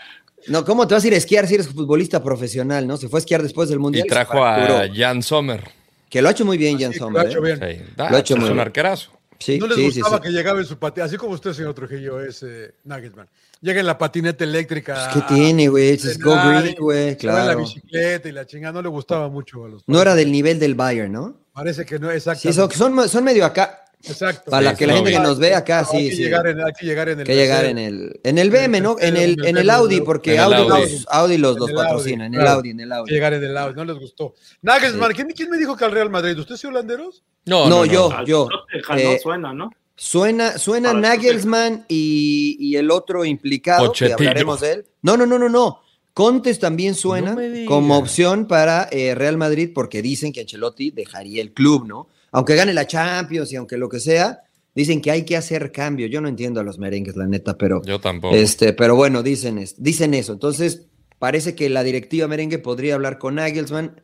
[0.48, 2.98] no, ¿cómo te vas a ir a esquiar si eres futbolista profesional, no?
[2.98, 4.06] Se fue a esquiar después del Mundial.
[4.06, 4.88] Y trajo a.
[4.96, 5.64] Jan Sommer.
[6.10, 7.24] Que lo ha hecho muy bien, Jan Sí, Sommer.
[7.24, 7.56] lo ha hecho ¿eh?
[7.58, 7.78] bien.
[7.88, 8.68] Sí, da, Lo ha hecho es muy un bien.
[8.68, 9.12] arquerazo.
[9.40, 10.24] Sí, no les sí, gustaba sí.
[10.24, 13.28] que llegaba en su patineta, así como usted, señor Trujillo, es eh, Nagelsmann.
[13.62, 15.10] Llega en la patineta eléctrica.
[15.12, 15.90] Pues, ¿Qué tiene, güey?
[15.90, 17.60] Es Go Green, güey, La claro.
[17.60, 19.84] bicicleta y la chingada, no le gustaba mucho a los.
[19.88, 21.38] No era del nivel del Bayern, ¿no?
[21.54, 22.42] Parece que no, exacto.
[22.42, 23.87] Sí, son, son, son medio acá.
[24.04, 24.52] Exacto.
[24.52, 26.22] Para Sí, que la gente que nos ve acá, hay sí, que sí.
[26.24, 27.26] Llegar en, hay que llegar en el.
[27.26, 28.96] que llegar en el, en el BM, ¿no?
[29.00, 30.92] En el, en el Audi, porque En el Audi, Audi.
[30.92, 32.58] los, Audi los, En los el patrocina, Audi, en el claro.
[32.58, 33.12] Audi, en el Hay que Audi.
[33.14, 34.36] llegar en el lado, no les gustó.
[34.62, 36.38] Nagelsmann, ¿quién, quién me dijo que al Real Madrid?
[36.38, 37.24] ¿Usted es holanderos?
[37.46, 38.12] No, No, no, yo.
[38.26, 38.48] Yo,
[38.96, 39.72] eh, no suena, ¿no?
[39.96, 40.54] Suena,
[40.94, 44.18] Nagelsmann y, y el otro implicado, Pochettino.
[44.18, 44.86] que hablaremos de él.
[45.02, 45.82] No, no, no, no, no.
[46.14, 47.36] Contes también suena
[47.68, 52.08] como opción para eh, Real Madrid porque dicen que Ancelotti dejaría el club, ¿no?
[52.38, 54.42] Aunque gane la Champions y aunque lo que sea,
[54.76, 56.06] dicen que hay que hacer cambio.
[56.08, 58.36] Yo no entiendo a los merengues, la neta, pero Yo tampoco.
[58.36, 60.34] este, pero bueno, dicen, es- dicen eso.
[60.34, 60.84] Entonces,
[61.18, 64.00] parece que la directiva merengue podría hablar con Nagelsmann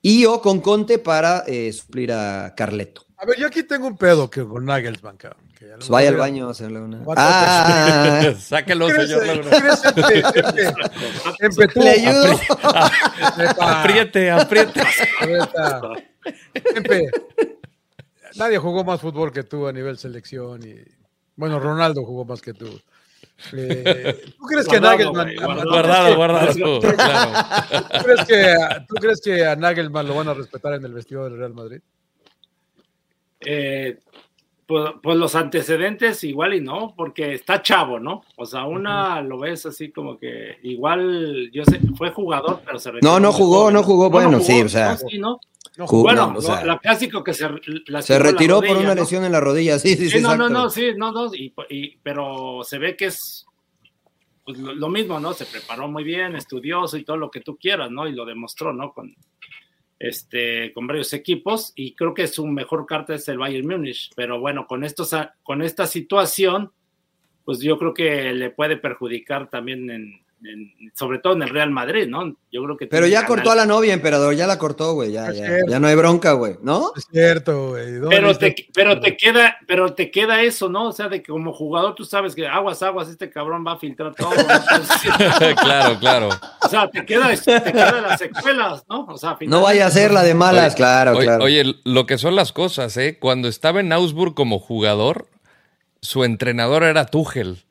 [0.00, 3.04] y o con Conte para eh, suplir a Carleto.
[3.16, 5.42] A ver, yo aquí tengo un pedo que con Nagelsmann, cabrón.
[5.58, 6.98] que ya lo Pues vaya al baño a hacerle una.
[6.98, 7.20] Voy a
[8.28, 9.26] Ah, Sáquelo, ¿Crees, señor.
[9.26, 9.50] Laguna.
[11.76, 12.40] le ayudo.
[13.60, 14.80] Apriete, apriete.
[16.76, 17.08] Empe,
[18.36, 20.76] nadie jugó más fútbol que tú a nivel selección y
[21.36, 22.68] bueno, Ronaldo jugó más que tú.
[23.52, 26.80] Eh, ¿Tú crees que Guardado, Nagelsmann güey, Guardado, guardado.
[26.80, 27.86] Claro.
[27.90, 31.24] ¿tú crees que, ¿Tú crees que a Nagelman lo van a respetar en el vestido
[31.24, 31.80] del Real Madrid?
[33.40, 33.98] Eh,
[34.66, 38.22] pues, pues los antecedentes igual y no, porque está chavo, ¿no?
[38.36, 42.92] O sea, una lo ves así como que igual, yo sé, fue jugador, pero se
[43.02, 45.18] No, no jugó, no jugó, bueno, sí, o sea, no, sí,
[45.76, 45.86] ¿no?
[45.86, 47.48] Bueno, no, o sea, la clásico que se,
[48.02, 49.00] se retiró por una ¿no?
[49.00, 50.18] lesión en la rodilla, sí, sí, sí.
[50.18, 53.46] Sí, no, no, no, sí, no, no, y, y- pero se ve que es
[54.44, 55.32] pues, lo, lo mismo, ¿no?
[55.32, 58.06] Se preparó muy bien, estudioso y todo lo que tú quieras, ¿no?
[58.06, 58.92] Y lo demostró, ¿no?
[58.92, 59.14] Con,
[59.98, 64.40] este, con varios equipos y creo que su mejor carta es el Bayern Múnich, pero
[64.40, 66.72] bueno, con, estos, con esta situación,
[67.44, 71.70] pues yo creo que le puede perjudicar también en, en- sobre todo en el Real
[71.70, 72.34] Madrid, ¿no?
[72.50, 75.32] Yo creo que Pero ya cortó a la novia, emperador, ya la cortó, güey, ya,
[75.32, 76.92] ya, no hay bronca, güey, ¿no?
[76.96, 77.92] Es cierto, güey.
[77.94, 80.88] ¿Dónde Pero te, pero te queda, pero te queda eso, ¿no?
[80.88, 83.78] O sea, de que como jugador tú sabes que aguas, aguas, este cabrón va a
[83.78, 84.30] filtrar todo.
[85.62, 86.28] claro, claro.
[86.62, 89.06] o sea, te queda, te queda las secuelas, ¿no?
[89.06, 91.44] O sea, No vaya a ser la de malas, Oye, claro, oye, claro.
[91.44, 93.18] oye, lo que son las cosas, ¿eh?
[93.18, 95.26] Cuando estaba en Augsburg como jugador,
[96.00, 97.64] su entrenador era Tuchel.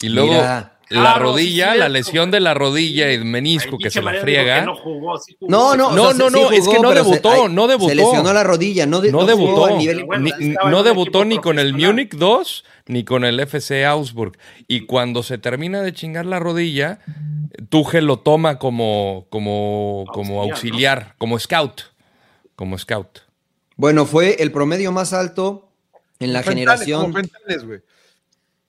[0.00, 0.71] Y luego Mira.
[0.92, 4.64] La rodilla, la lesión de la rodilla y el menisco que se la friega.
[4.64, 5.50] No, jugó, sí jugó.
[5.50, 7.88] No, no, No, no, sí no, es jugó, que no debutó, no debutó.
[7.88, 9.26] Se lesionó la rodilla, no, de- No jugó
[9.68, 11.74] debutó, no debutó ni con el.
[11.74, 14.36] Múnich 2 ni con el FC Augsburg.
[14.68, 16.98] Y cuando se termina de chingar la rodilla,
[17.68, 21.82] Tuchel lo toma como, como, como Auxiliar, auxiliar, como scout.
[22.56, 23.20] Como scout.
[23.76, 25.68] Bueno, fue el promedio más alto
[26.20, 27.12] en la generación.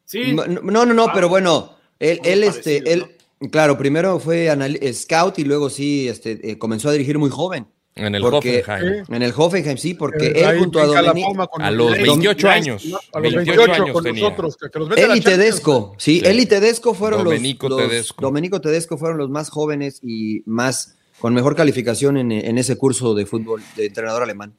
[0.06, 1.76] Sí, No, no, no, no, pero bueno,
[2.12, 3.06] él, él, este, él,
[3.52, 7.68] claro, primero fue eh, scout y luego sí, este, eh, comenzó a dirigir muy joven.
[7.96, 9.06] En el Porque- Hoffenheim.
[9.08, 11.28] En el Hoffenheim, sí, porque Eh, él junto a Dominic,
[11.60, 12.84] A los Dom- 28 Dom- años.
[13.14, 14.24] A los 28 28 años con tenía.
[14.24, 14.58] nosotros.
[14.58, 16.26] Que, los él y Tedesco, sí, Sí.
[16.26, 18.20] él y Tedesco fueron los- Domenico los, Tedesco.
[18.22, 23.14] Domenico Tedesco fueron los más jóvenes y más con mejor calificación en, en ese curso
[23.14, 24.56] de fútbol de entrenador alemán.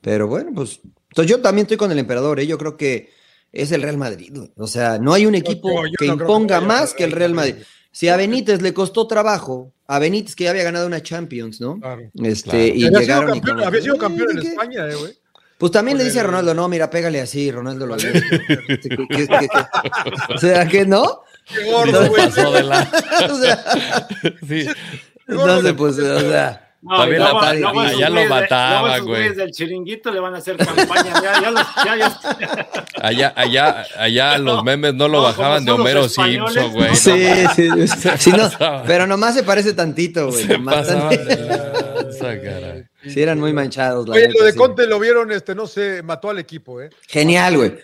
[0.00, 2.46] Pero bueno, pues entonces yo también estoy con el emperador, ¿eh?
[2.48, 3.10] yo creo que
[3.52, 4.30] es el Real Madrid.
[4.34, 4.50] güey.
[4.56, 7.56] O sea, no hay un equipo que imponga que más que el Real Madrid.
[7.90, 11.80] Si a Benítez le costó trabajo, a Benítez que ya había ganado una Champions, ¿no?
[11.80, 12.02] Claro.
[12.22, 12.64] Este, Claro.
[12.66, 14.48] y había, sido y campeón, como- había sido campeón en ¿Qué?
[14.48, 15.18] España, eh, güey.
[15.56, 18.12] Pues también le dice a Ronaldo, no, mira, pégale así, Ronaldo lo ve.
[18.12, 19.48] ¿Qué- qué- qué- qué?
[20.34, 21.22] O sea, que no?
[21.52, 22.22] Qué gordo, güey.
[23.30, 24.06] O sea,
[24.46, 24.66] Sí.
[25.26, 29.34] entonces, pues, o sea, No, También la allá lo mataban, güey.
[29.34, 31.12] del chiringuito le van a hacer campaña.
[31.20, 32.68] Ya, ya, los- ya, ya-
[33.02, 36.88] Allá, allá, allá los memes no lo No, bajaban de Homero españoles, Simpson, güey.
[36.90, 36.94] no.
[36.94, 37.88] sí, sí,
[38.18, 38.32] sí,
[38.86, 40.44] pero nomás se parece tantito, güey.
[40.44, 41.36] Se nomás pasaban tantito.
[41.36, 41.46] de
[41.94, 42.84] lanza, caray.
[43.08, 44.08] Sí, eran muy manchados.
[44.08, 44.58] la Oye, neta, lo de sí.
[44.58, 46.90] Conte lo vieron, este, no sé, mató al equipo, ¿eh?
[47.08, 47.74] Genial, güey.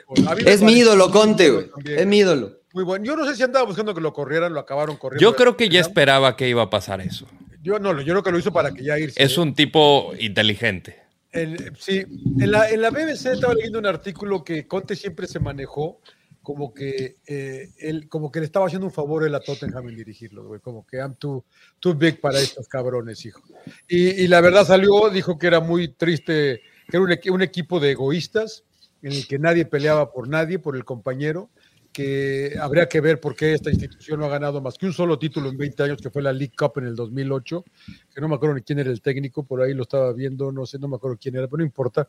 [0.46, 1.66] Es mi ídolo, Conte, güey.
[1.85, 2.52] Es mi ídolo.
[2.72, 3.04] Muy bueno.
[3.04, 5.20] Yo no sé si andaba buscando que lo corrieran, lo acabaron corriendo.
[5.20, 7.26] Yo creo que ya esperaba que iba a pasar eso.
[7.64, 9.22] Yo no, yo creo que lo hizo para que ya irse.
[9.22, 11.03] Es un tipo inteligente.
[11.33, 12.05] El- sí,
[12.38, 15.98] en la, en la BBC estaba leyendo un artículo que Conte siempre se manejó
[16.42, 19.96] como que eh, él, como que le estaba haciendo un favor él a Tottenham en
[19.96, 21.42] dirigirlo, güey, como que I'm too,
[21.81, 23.40] too big para estos cabrones, hijo.
[23.88, 27.92] Y, y la verdad salió, dijo que era muy triste, que era un equipo de
[27.92, 28.64] egoístas,
[29.00, 31.48] en el que nadie peleaba por nadie, por el compañero,
[31.94, 35.16] que habría que ver por qué esta institución no ha ganado más que un solo
[35.16, 37.64] título en 20 años, que fue la League Cup en el 2008,
[38.12, 40.66] que no me acuerdo ni quién era el técnico, por ahí lo estaba viendo, no
[40.66, 42.09] sé, no me acuerdo quién era, pero no importa.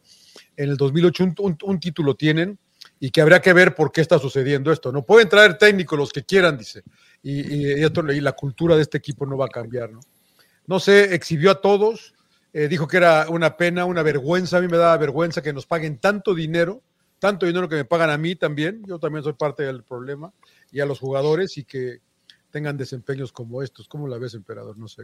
[0.57, 2.57] En el 2008 un, título tienen
[2.99, 4.91] y que habría que ver por qué está sucediendo esto.
[4.91, 6.81] No pueden traer técnicos los que quieran, dice,
[7.21, 9.99] y, y, esto, y la cultura de este equipo no va a cambiar, ¿no?
[10.65, 12.15] No sé, exhibió a todos,
[12.53, 15.67] eh, dijo que era una pena, una vergüenza, a mí me daba vergüenza que nos
[15.67, 16.81] paguen tanto dinero
[17.19, 20.31] tanto dinero que me pagan a mí también, yo también soy parte del problema,
[20.71, 21.99] y a los jugadores y que
[22.51, 23.87] tengan desempeños como estos.
[23.87, 24.77] ¿Cómo la ves, emperador?
[24.77, 25.03] No sé.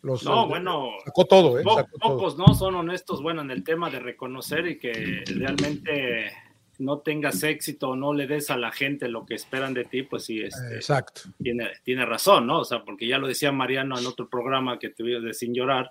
[0.00, 1.62] Los, no, bueno, sacó todo, ¿eh?
[1.62, 2.46] Sacó pocos todo.
[2.46, 6.32] no son honestos, bueno, en el tema de reconocer y que realmente
[6.78, 10.02] no tengas éxito o no le des a la gente lo que esperan de ti,
[10.02, 11.22] pues sí, este, Exacto.
[11.42, 12.60] Tiene, tiene razón, ¿no?
[12.60, 15.90] O sea, porque ya lo decía Mariano en otro programa que tuvimos de Sin Llorar,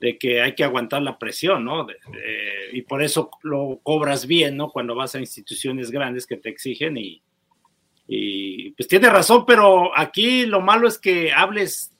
[0.00, 1.84] de que hay que aguantar la presión, ¿no?
[1.84, 4.70] De, de, y por eso lo cobras bien, ¿no?
[4.70, 7.22] Cuando vas a instituciones grandes que te exigen y,
[8.08, 11.92] y pues tiene razón, pero aquí lo malo es que hables,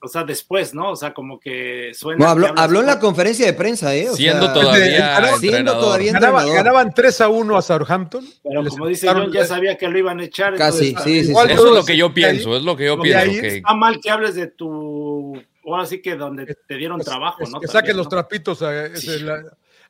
[0.00, 0.92] o sea, después, ¿no?
[0.92, 2.24] O sea, como que suena.
[2.24, 4.08] No, habló, que habló en la conferencia de prensa, ¿eh?
[4.08, 6.64] O siendo sea, todavía, ganaba- siendo todavía Ganaban, entrenador.
[6.64, 8.24] ganaban 3 a 1 a Southampton.
[8.42, 10.54] Pero como dice John, ya sabía que lo iban a echar.
[10.54, 11.52] Casi, entonces, sí, sí, Igual sí.
[11.54, 13.18] Eso es lo que yo pienso, es lo que yo pienso.
[13.18, 15.42] ahí que- Está mal que hables de tu.
[15.64, 17.60] Ahora sí que donde te dieron trabajo, Es- ¿no?
[17.60, 18.62] Que También, saquen los trapitos.
[18.62, 19.42] a- ese, la-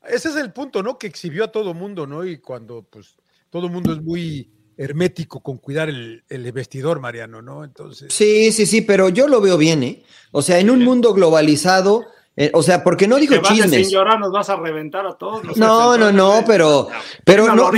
[0.08, 0.98] ese es el punto, ¿no?
[0.98, 2.24] Que exhibió a todo mundo, ¿no?
[2.24, 3.16] Y cuando, pues,
[3.50, 7.64] todo mundo es muy hermético con cuidar el, el vestidor, Mariano, ¿no?
[7.64, 8.12] Entonces.
[8.12, 10.02] Sí, sí, sí, pero yo lo veo bien, ¿eh?
[10.32, 12.04] O sea, en un mundo globalizado,
[12.36, 13.88] eh, o sea, porque no dijo Te vas de chismes.
[13.88, 15.56] sin llorar, nos vas a reventar a todos.
[15.56, 16.88] No, no, no, pero,
[17.24, 17.70] pero no,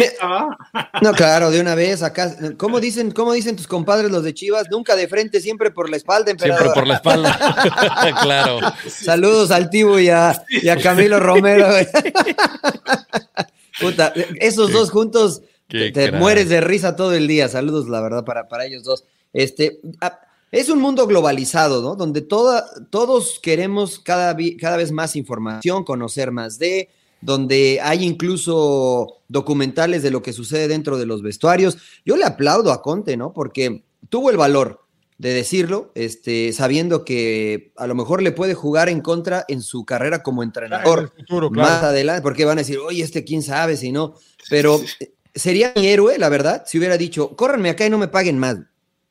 [1.00, 2.36] no, claro, de una vez acá.
[2.58, 4.66] ¿Cómo dicen, cómo dicen tus compadres los de Chivas?
[4.70, 8.14] Nunca de frente, siempre por la espalda, Siempre por la espalda.
[8.22, 8.60] claro.
[8.88, 11.66] Saludos al Tibo y a, y a Camilo Romero.
[13.80, 17.48] Puta, esos dos juntos Qué te, mueres de risa todo el día.
[17.48, 19.04] Saludos, la verdad, para, para ellos dos.
[19.32, 19.80] Este,
[20.52, 21.96] es un mundo globalizado, ¿no?
[21.96, 26.90] Donde toda, todos queremos cada, cada vez más información, conocer más de,
[27.22, 31.78] donde hay incluso documentales de lo que sucede dentro de los vestuarios.
[32.04, 33.32] Yo le aplaudo a Conte, ¿no?
[33.32, 34.82] Porque tuvo el valor
[35.16, 39.84] de decirlo, este, sabiendo que a lo mejor le puede jugar en contra en su
[39.84, 41.70] carrera como en entrenador el futuro, claro.
[41.70, 44.14] más adelante, porque van a decir, oye, este quién sabe si no,
[44.50, 48.08] pero eh, sería mi héroe, la verdad, si hubiera dicho, córranme acá y no me
[48.08, 48.58] paguen más.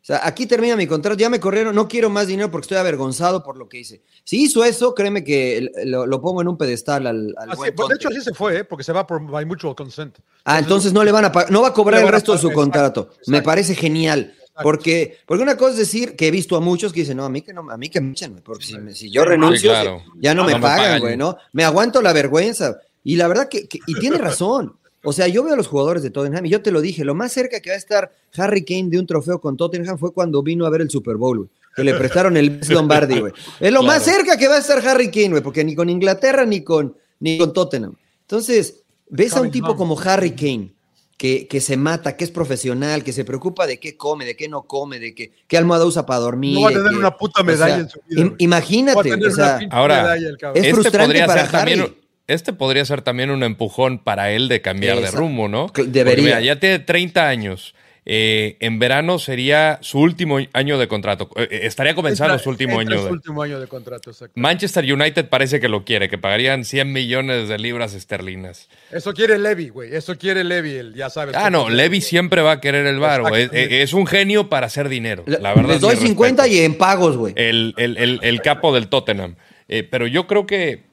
[0.02, 2.78] O sea, aquí termina mi contrato, ya me corrieron, no quiero más dinero porque estoy
[2.80, 4.02] avergonzado por lo que hice.
[4.24, 7.76] Si hizo eso, créeme que lo, lo pongo en un pedestal al, al Así, buen
[7.76, 8.64] pues, de hecho, así se fue, ¿eh?
[8.64, 10.18] porque se va por by mutual consent.
[10.44, 12.52] Ah, entonces no le van a pagar, no va a cobrar el resto de su
[12.52, 13.10] contrato.
[13.12, 14.34] exacto, Me parece genial.
[14.64, 17.30] Porque, porque una cosa es decir que he visto a muchos que dicen, no, a
[17.30, 19.70] mí que no, a mí que me echen, porque si, me- si yo Sí, renuncio,
[19.72, 20.04] claro.
[20.18, 21.00] ya no, No me pagan.
[21.00, 21.38] güey, ¿no?
[21.54, 22.80] Me aguanto la vergüenza.
[23.04, 24.78] Y la verdad que, que- y tiene razón.
[25.04, 27.16] O sea, yo veo a los jugadores de Tottenham y yo te lo dije, lo
[27.16, 30.44] más cerca que va a estar Harry Kane de un trofeo con Tottenham fue cuando
[30.44, 31.50] vino a ver el Super Bowl, güey.
[31.76, 33.34] Que le prestaron el Lombardi, güey.
[33.60, 36.46] Es lo más cerca que va a estar Harry Kane, güey, porque ni con Inglaterra
[36.46, 37.96] ni con, ni con Tottenham.
[38.22, 40.74] Entonces, ves a un tipo como Harry Kane,
[41.18, 44.50] que, que se mata, que es profesional, que se preocupa de qué come, de qué
[44.50, 46.56] no come, de qué, qué almohada usa para dormir.
[46.56, 48.22] No va a tener que- una puta o medalla sea, en su vida.
[48.22, 50.66] im- imagínate, Va a tener o sea, ahora, medalla el cabrón.
[50.66, 51.98] Es frustrante para también, Harry.
[52.34, 55.68] Este podría ser también un empujón para él de cambiar de rumbo, ¿no?
[55.76, 56.04] Debería.
[56.06, 57.76] Porque mira, ya tiene 30 años.
[58.04, 61.30] Eh, en verano sería su último año de contrato.
[61.36, 62.98] Eh, eh, estaría comenzando Entra- su último año.
[62.98, 64.34] su de- último año de contrato, exacto.
[64.40, 68.70] Manchester United parece que lo quiere, que pagarían 100 millones de libras esterlinas.
[68.92, 69.94] Eso quiere Levy, güey.
[69.94, 71.36] Eso quiere Levy, el, ya sabes.
[71.38, 73.22] Ah, no, Levy siempre va a querer el bar.
[73.22, 73.48] güey.
[73.54, 75.24] Es, un genio para hacer dinero.
[75.28, 75.70] La verdad.
[75.74, 76.60] Les doy mis 50 respetos.
[76.60, 77.36] y en pagos, güey.
[77.38, 79.36] el, el- el- el capo del Tottenham.
[79.68, 80.86] Eh, pero yo creo que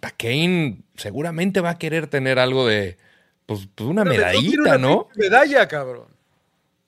[0.00, 2.96] pues, Kane seguramente va a querer tener algo de
[3.46, 5.08] pues, pues, una Pero tiene medallita, una ¿no?
[5.08, 6.06] pinche Medalla, cabrón.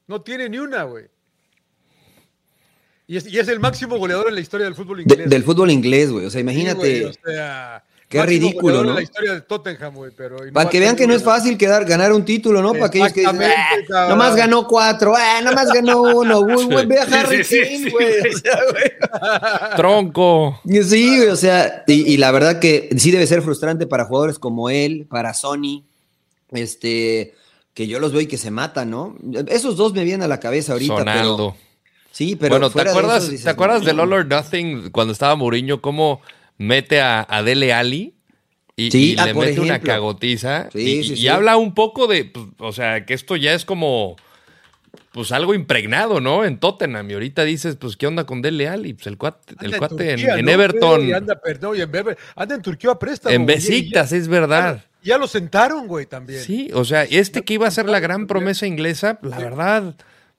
[0.07, 1.07] No tiene ni una, güey.
[3.07, 5.29] Y es, y es el máximo goleador en la historia del fútbol De- inglés.
[5.31, 6.27] del fútbol inglés, güey.
[6.27, 6.77] O sea, Sí, imagínate.
[6.79, 8.95] güey, o sea, Qué máximo ridículo, ¿no?
[8.95, 10.13] La historia de Tottenham, güey.
[10.17, 12.73] Pero, para que a vean que no es fácil quedar, ganar un título, ¿no?
[12.73, 14.09] Para aquellos que dicen, "Ah, cabrón".
[14.11, 17.61] nomás ganó cuatro, ah, nomás ganó uno, güey, güey, ve a Sí, Harry sí, sí,
[17.63, 18.21] Kane, sí, güey.
[18.21, 18.35] güey.
[18.35, 18.93] O sea, güey.
[19.77, 20.61] Tronco.
[20.85, 24.39] Sí, güey, o sea, y, y la verdad que sí debe ser frustrante para jugadores
[24.39, 25.83] como él, para Sony,
[26.53, 27.35] este,
[27.75, 29.17] que yo los veo y que se matan, ¿no?
[29.49, 31.37] Esos dos me vienen a la cabeza ahorita, Sonaldo.
[31.37, 31.57] pero
[32.13, 33.87] sí, pero bueno, ¿te de acuerdas, eso dices, ¿te acuerdas no.
[33.87, 35.81] del All or Nothing cuando estaba Mourinho?
[35.81, 36.21] ¿Cómo
[36.59, 38.15] mete a, a Dele Ali?
[38.77, 40.69] Y, Sí, y ah, le mete una cagotiza.
[40.73, 43.65] Sí, y, sí, y habla un poco de, pues, o sea, que esto ya es
[43.65, 44.17] como,
[45.13, 46.45] pues algo impregnado, ¿no?
[46.45, 47.09] En Tottenham.
[47.09, 48.95] Y ahorita dices, pues, ¿qué onda con Dele Ali?
[48.95, 51.01] Pues el cuate, Anda el en cuate en, Turquía, en ¿no, Everton.
[51.01, 51.13] güey?
[51.13, 53.33] Anda, perdón, y en Beber- anda en Turquía a préstamo.
[53.35, 54.85] En y- Besiktas, es verdad.
[55.05, 56.41] Ya lo sentaron, güey, también.
[56.41, 59.95] Sí, o sea, este que iba a ser la gran promesa inglesa, la verdad,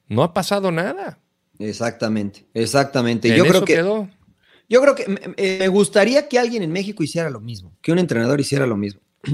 [0.09, 1.19] no ha pasado nada.
[1.59, 3.29] Exactamente, exactamente.
[3.29, 4.09] En yo creo que quedó.
[4.69, 7.91] Yo creo que me, eh, me gustaría que alguien en México hiciera lo mismo, que
[7.91, 9.01] un entrenador hiciera lo mismo.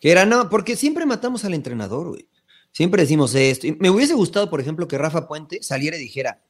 [0.00, 2.26] Que era no, porque siempre matamos al entrenador, güey.
[2.72, 3.66] Siempre decimos esto.
[3.66, 6.40] Y me hubiese gustado, por ejemplo, que Rafa Puente saliera y dijera,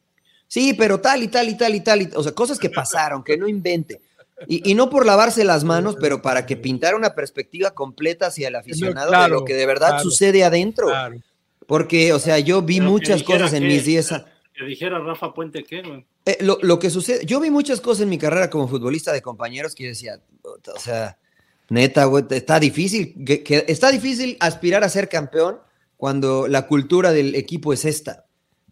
[0.49, 3.23] sí, pero tal y tal y tal y tal, y, o sea, cosas que pasaron,
[3.23, 4.01] que no invente.
[4.49, 8.49] Y, y no por lavarse las manos, pero para que pintara una perspectiva completa hacia
[8.49, 10.03] el aficionado de lo que de verdad claro.
[10.03, 10.89] sucede adentro.
[10.89, 11.21] Claro.
[11.69, 14.65] Porque, o sea, yo vi Pero que muchas cosas en que- mis 10 a- Que
[14.65, 16.05] dijera Rafa Puente qué, güey.
[16.27, 19.21] Eh, lo, lo que sucede, yo vi muchas cosas en mi carrera como futbolista de
[19.23, 21.19] compañeros que yo decía, "Puta, o sea,
[21.69, 25.59] neta, güey, está difícil, que, que- está difícil aspirar a ser campeón
[25.97, 28.27] cuando la cultura del equipo es esta.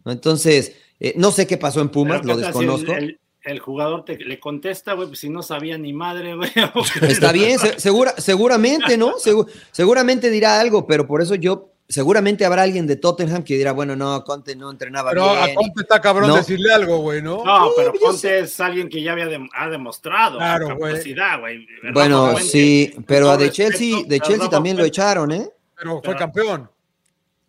[0.05, 0.11] ¿no?
[0.11, 2.93] Entonces, eh, no sé qué pasó en Pumas, lo ¿qué tal si desconozco.
[2.93, 6.49] El, el- el jugador te, le contesta, güey, pues si no sabía ni madre, güey.
[7.01, 9.15] Está bien, se- segura, seguramente, ¿no?
[9.17, 13.71] Segu- seguramente dirá algo, pero por eso yo, seguramente habrá alguien de Tottenham que dirá,
[13.71, 15.55] bueno, no, Conte no entrenaba Pero a bien.
[15.55, 16.35] Conte está cabrón No.
[16.37, 17.43] decirle algo, güey, ¿no?
[17.43, 20.91] No, pero Sí, Conte es alguien que ya había dem- ha demostrado Claro, su güey.
[20.93, 21.67] capacidad, güey.
[21.93, 25.49] Bueno, sí, pero a de Chelsea, de pero Chelsea también lo echaron, ¿eh?
[25.77, 26.69] Pero fue Pero- campeón.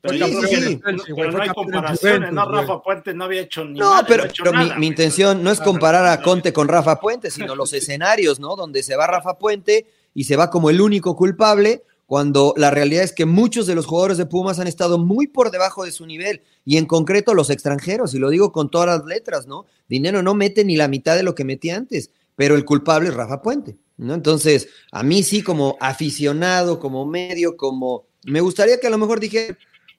[0.07, 2.45] Pero, Sí, sí, no- Chelsea, pero hay comparaciones, ¿no?
[2.51, 5.51] Rafa Puente no había hecho ni No, pero, hecho pero mi, nada, mi intención no
[5.51, 8.55] es comparar a Conte con Rafa Puente, sino los escenarios, ¿no?
[8.55, 13.03] Donde se va Rafa Puente y se va como el único culpable, cuando la realidad
[13.03, 16.07] es que muchos de los jugadores de Pumas han estado muy por debajo de su
[16.07, 19.67] nivel, y en concreto los extranjeros, y lo digo con todas las letras, ¿no?
[19.89, 23.15] Dinero no mete ni la mitad de lo que metía antes, pero el culpable es
[23.15, 24.15] Rafa Puente, ¿no?
[24.15, 28.07] Entonces, a mí sí, como aficionado, como medio, como.
[28.25, 29.57] Me gustaría que a lo mejor dije,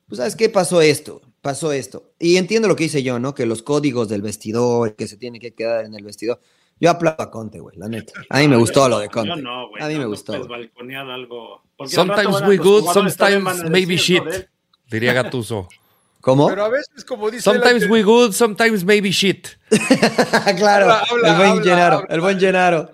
[0.07, 0.49] pues, ¿sabes qué?
[0.49, 2.11] Pasó esto, pasó esto.
[2.19, 3.33] Y entiendo lo que hice yo, ¿no?
[3.33, 6.39] Que los códigos del vestidor, que se tiene que quedar en el vestidor.
[6.79, 8.13] Yo aplaudo a Conte, güey, la neta.
[8.29, 9.41] A mí me gustó lo de Yo Conte.
[9.41, 10.33] no, güey, a mí no, me gustó.
[10.33, 11.63] algo.
[11.87, 14.47] Sometimes we good, sometimes maybe shit, él.
[14.89, 15.67] diría Gatuso.
[16.21, 16.47] ¿Cómo?
[16.47, 19.47] Pero a veces, como dice Sometimes we good, sometimes maybe shit.
[20.57, 22.07] claro, Habla, habla, el buen habla, Gennaro, habla.
[22.15, 22.91] el buen Gennaro.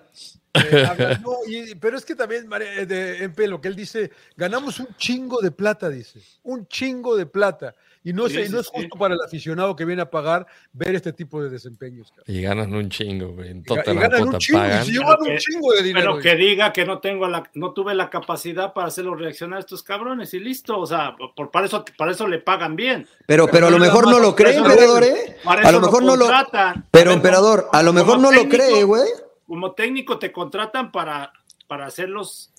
[0.53, 3.75] que, eh, habla- no, y- pero es que también, María, de, en lo que él
[3.75, 6.19] dice, ganamos un chingo de plata, dice.
[6.43, 7.73] Un chingo de plata.
[8.03, 8.71] Y no, Sí, sé, sí, no es sí.
[8.73, 12.09] justo para el aficionado que viene a pagar ver este tipo de desempeños.
[12.15, 12.25] cabrón.
[12.35, 13.49] Y ganan un chingo, güey.
[13.51, 14.81] En Y, ga- y ganan un chingo, pagan.
[14.81, 16.11] y se llevan Pero un que- chingo de dinero.
[16.13, 19.59] Pero que diga que no tengo la, no tuve la capacidad para hacerlo reaccionar a
[19.59, 23.07] estos cabrones y listo, o sea, por, para eso, para eso le pagan bien.
[23.27, 25.03] Pero, pero a lo mejor no lo cree, emperador.
[25.03, 25.37] ¿eh?
[25.43, 26.25] Para A eso lo mejor no lo.
[26.25, 26.87] contratan.
[26.91, 29.03] Pero, emperador, a lo mejor no lo cree, güey.
[29.45, 31.33] Como técnico te contratan para,
[31.67, 32.50] para hacerlos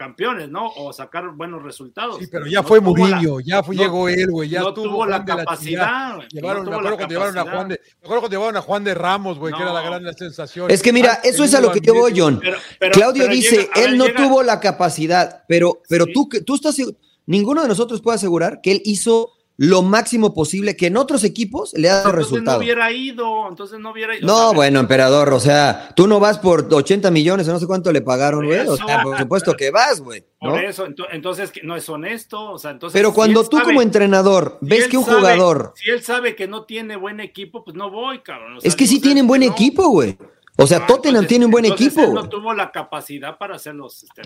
[0.00, 0.66] campeones, ¿no?
[0.76, 2.16] O sacar buenos resultados.
[2.18, 4.72] Sí, pero ya No fue la- Mourinho, ya fue, no- llegó él, güey, ya no
[4.72, 7.42] tuvo la capacidad, Llevaron, no me acuerdo la cuando llevaron a.
[7.42, 10.14] Juan de, me acuerdo cuando llevaron a Juan de Ramos, güey, que era la gran
[10.16, 10.70] sensación.
[10.70, 12.38] Es que mira, eso es a lo que yo voy, John.
[12.40, 15.82] Pero- pero- Claudio pero dice, llega- a ver, él no llega- tuvo la capacidad, pero,
[15.86, 16.12] pero Sí.
[16.14, 16.76] tú, que- tú estás,
[17.26, 19.32] ninguno de nosotros puede asegurar que él hizo
[19.62, 22.56] lo máximo posible que en otros equipos le ha dado entonces resultado.
[22.58, 24.26] no hubiera ido, entonces no hubiera ido.
[24.26, 27.58] No, O sea, bueno, emperador, o sea, tú no vas por 80 millones o no
[27.60, 28.66] sé cuánto le pagaron, güey.
[28.66, 30.24] O sea, por supuesto que vas, güey.
[30.40, 30.52] ¿no?
[30.52, 32.98] Por eso, ento- entonces no es honesto, o sea, entonces.
[32.98, 35.74] Pero cuando tú sabe- como entrenador si ves que un sabe- jugador...
[35.76, 38.56] Si él sabe que no tiene buen equipo, pues no voy, cabrón.
[38.56, 39.40] O sea, Es que sí tienen ¿sabes buen?
[39.42, 39.52] No.
[39.52, 40.16] equipo, güey.
[40.56, 43.56] O sea, Ah, Tottenham entonces- tiene un buen equipo, él no tuvo la capacidad para
[43.56, 44.22] hacerlos este.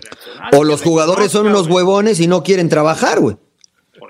[0.57, 3.35] O los jugadores son unos huevones y no quieren trabajar, güey.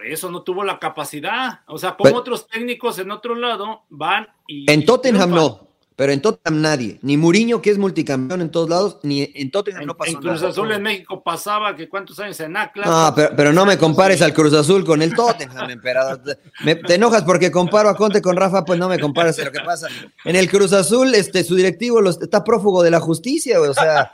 [0.06, 1.62] Eso no tuvo la capacidad.
[1.68, 4.70] O sea, como otros técnicos en otro lado van y.
[4.72, 7.00] En Tottenham no, pero en Tottenham nadie.
[7.04, 10.18] Ni Mourinho, que es multicampeón en todos lados, ni en Tottenham En, no pasó en
[10.18, 10.50] Cruz nada.
[10.50, 12.86] Azul en México pasaba que cuántos años en Atlas.
[12.86, 16.22] No, pero, pero no me compares al Cruz Azul con el Tottenham, emperador.
[16.66, 19.62] Me- te enojas porque comparo a Conte con Rafa, pues no me compares lo que
[19.62, 19.88] pasa.
[20.26, 23.62] En el Cruz Azul, este, su directivo los- está prófugo de la justicia.
[23.62, 24.12] O sea,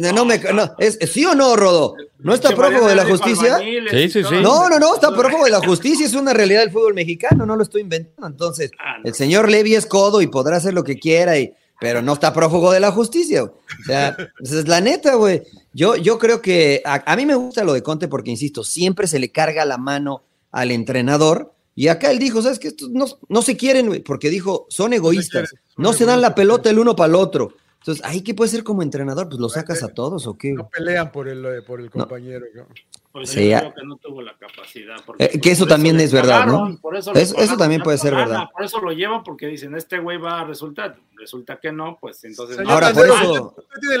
[0.00, 1.94] no, no me, no, es, ¿sí o no, Rodo?
[2.18, 3.58] ¿No está prófugo de la justicia?
[3.58, 4.34] Sí, sí, sí.
[4.42, 7.56] No, no, no, está prófugo de la justicia, es una realidad del fútbol mexicano, no
[7.56, 8.26] lo estoy inventando.
[8.26, 9.08] Entonces, Ah, no.
[9.08, 12.32] el señor Levy es codo y podrá hacer lo que quiera, y, pero no está
[12.32, 13.42] prófugo de la justicia.
[13.42, 13.52] güey.
[13.52, 15.42] O sea, esa es la neta, güey.
[15.74, 19.06] Yo, yo creo que a, a mí me gusta lo de Conte porque, insisto, siempre
[19.06, 21.52] se le carga la mano al entrenador.
[21.74, 22.68] Y acá él dijo, ¿sabes qué?
[22.68, 26.70] Estos no, no se quieren, güey, porque dijo, son egoístas, no se dan la pelota
[26.70, 27.52] el uno para el otro.
[27.80, 29.28] Entonces, ¿ahí qué puede ser como entrenador?
[29.28, 30.52] Pues lo sacas a todos o qué.
[30.52, 32.44] No pelean por el, eh, por el compañero.
[32.54, 32.66] ¿no?
[33.12, 33.60] Pues Sí, yo ya.
[33.60, 34.96] creo que no tuvo la capacidad.
[35.06, 36.76] porque, Eh, pues, que eso por también es verdad, ¿no?
[36.82, 38.44] por eso, Eso- eso también puede ser verdad.
[38.52, 40.96] Por eso lo llevan porque dicen, este güey va a resultar.
[41.14, 42.56] Resulta que no, pues entonces.
[42.56, 42.74] Señor no.
[42.74, 43.54] Ahora, por eso-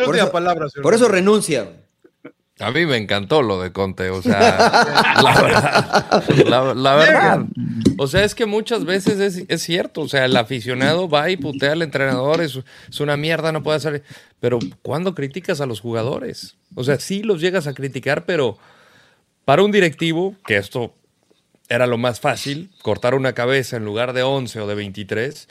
[0.04, 1.85] por eso- palabra, Por eso renuncia.
[2.58, 4.56] A mí me encantó lo de Conte, o sea,
[5.22, 7.44] la verdad, la, la verdad.
[7.98, 11.36] O sea, es que muchas veces es, es cierto, o sea, el aficionado va y
[11.36, 14.02] putea al entrenador, es, es una mierda, no puede hacer...
[14.40, 16.56] Pero ¿cuándo criticas a los jugadores?
[16.74, 18.58] O sea, sí los llegas a criticar, pero
[19.44, 20.94] Para un directivo, que esto
[21.68, 25.48] era lo más fácil, cortar una cabeza en lugar de 11 o de 23,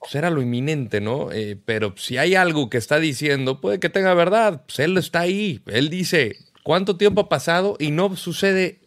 [0.00, 1.32] pues era lo inminente, ¿no?
[1.32, 5.20] Eh, pero si hay algo que está diciendo, puede que tenga verdad, pues él está
[5.20, 7.76] ahí, él dice, ¿cuánto tiempo ha pasado?
[7.78, 8.78] Y no sucede,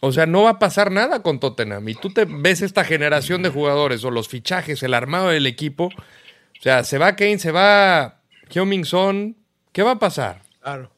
[0.00, 1.88] o sea, no va a pasar nada con Tottenham.
[1.88, 5.86] Y tú te ves esta generación de jugadores o los fichajes, el armado del equipo,
[5.86, 8.20] o sea, se va Kane, se va
[8.50, 9.36] Hyoming Son,
[9.72, 10.42] ¿qué va a pasar?
[10.62, 10.90] Claro.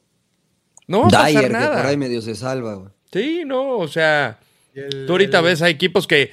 [0.87, 1.77] No va a pasar Dyer, que nada.
[1.77, 2.89] por ahí medio se salva, güey.
[3.11, 4.39] Sí, no, o sea,
[4.73, 6.31] el- tú ahorita el- ves a equipos que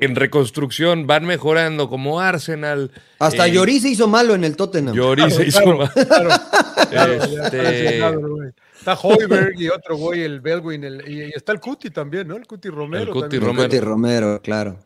[0.00, 2.90] en reconstrucción van mejorando, como Arsenal.
[3.18, 4.94] Hasta eh, Lloris se hizo malo en el Tottenham.
[4.94, 5.90] Lloris se hizo Claro, mal.
[5.92, 6.30] claro,
[6.90, 8.54] claro, ya está Este-.
[8.78, 12.36] Está Hoiberg y otro güey, el Belwin, el- y, y está el Cuti también, ¿no?
[12.36, 13.04] El Cuti Romero.
[13.04, 13.38] El Cuti.
[13.38, 13.62] Romero.
[13.68, 14.78] Cuti Romero, claro.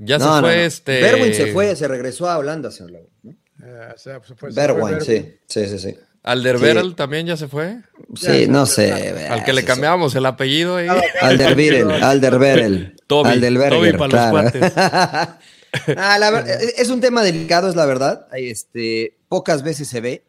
[0.00, 0.62] Ya No, se no, fue no.
[0.62, 1.00] este.
[1.02, 3.30] Berwin se fue, se regresó a Holanda, señor Laguna, ¿no?
[3.62, 5.96] Eh, o sea, pues, fue- Berwin, fue sí, sí, sí, sí.
[6.22, 7.78] Alderweireld también ya se fue.
[8.14, 8.92] Sí, no sé.
[9.28, 9.66] Al que le sí.
[9.66, 10.76] cambiamos el apellido.
[10.76, 10.86] ahí.
[11.20, 12.96] Alderweireld, Alderweireld.
[13.06, 14.30] Toby, Alderberger, Toby para los claro.
[14.30, 14.72] cuates.
[15.96, 16.40] Ah, la
[16.76, 18.26] es un tema delicado, es la verdad.
[18.34, 20.22] Este, pocas veces se ve.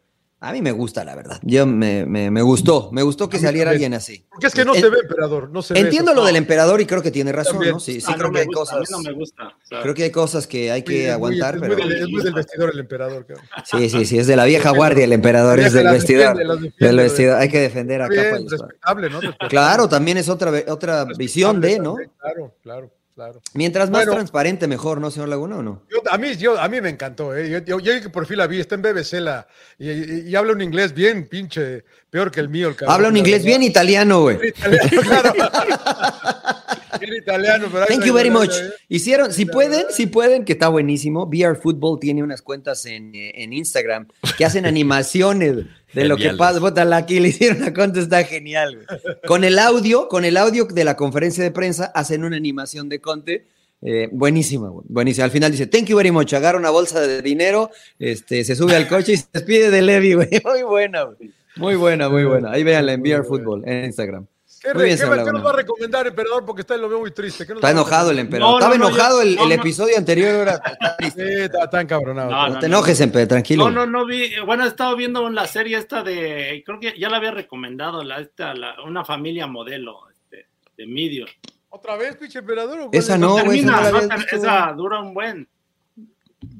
[0.46, 1.38] A mí me gusta, la verdad.
[1.42, 3.92] Yo me, me, me gustó, me gustó que saliera también.
[3.92, 4.26] alguien así.
[4.30, 5.48] Porque es que no se ve, emperador.
[5.50, 6.20] No se ve Entiendo eso.
[6.20, 7.72] lo del emperador y creo que tiene razón, También.
[7.72, 7.80] ¿no?
[7.80, 8.76] Sí, sí Ah, creo no que hay gusta, cosas.
[8.76, 9.44] A mí no me gusta.
[9.46, 11.74] o sea, Creo que hay cosas que hay que muy- aguantar, es pero.
[11.76, 13.46] Muy del, es muy del vestidor el emperador, cabrón.
[13.64, 16.36] Sí, sí, sí, es de la vieja guardia el emperador, es del vestidor.
[16.36, 19.48] defiende, las defiende, Del vestidor, hay que defender a capa y.
[19.48, 21.96] Claro, también es otra, otra visión de, ¿no?
[22.20, 23.40] Claro, claro, claro.
[23.54, 24.12] Mientras más Bueno.
[24.14, 25.82] transparente, mejor, ¿no, señor Laguna, o no?
[25.90, 27.48] Yo- a, mí, yo, a mí me encantó, ¿eh?
[27.50, 29.46] Yo, yo, yo que por fin la vi, está en BBC la,
[29.78, 32.68] y, y- y habla un inglés bien pinche, peor que el mío.
[32.68, 34.36] El cabrón, Habla un inglés bien italiano, güey.
[34.38, 35.32] Bien italiano, claro.
[37.00, 38.52] Bien italiano, pero Thank you very much.
[38.52, 38.70] ¿eh?
[38.88, 41.24] Hicieron, si pueden, si pueden, que está buenísimo.
[41.26, 44.06] VR Football tiene unas cuentas en, eh, en Instagram
[44.38, 45.64] que hacen animaciones
[45.94, 46.60] de lo que pasa.
[46.60, 48.76] Puta, la que le hicieron una cuenta está genial.
[48.86, 49.16] güey.
[49.26, 53.00] Con el audio, con el audio de la conferencia de prensa, hacen una animación de
[53.00, 53.46] Conte.
[53.82, 55.26] eh, buenísima, buenísima.
[55.26, 58.74] Al final dice, thank you very much, agarra una bolsa de dinero, este, se sube
[58.76, 60.28] al coche y se despide de Levi, güey.
[60.44, 61.30] Muy buena, güey.
[61.56, 62.50] Muy buena, muy buena.
[62.50, 64.26] Ahí véanla en VR Football, en Instagram.
[64.64, 66.44] ¿Qué, Muy bien, qué- qué nos va a recomendar, emperador?
[66.46, 67.44] Porque está, lo veo muy triste.
[67.46, 68.52] ¿Qué nos Está enojado el emperador.
[68.52, 69.54] No, Estaba no, no, enojado yo- el, no, el no.
[69.56, 70.48] episodio anterior.
[70.48, 72.30] Está Sí, está tan cabronado.
[72.30, 73.70] No, No te enojes, empe, tranquilo.
[73.70, 74.30] No, no, no vi.
[74.46, 76.62] Bueno, he estado viendo la serie esta de.
[76.64, 80.46] Creo que ya la había recomendado, la, esta, la- una familia modelo este,
[80.78, 81.26] de Medio.
[81.68, 82.88] ¿Otra vez, pinche emperador?
[82.92, 83.20] Esa es?
[83.20, 83.82] no, güey, esa
[84.26, 85.46] Termina, dura un buen.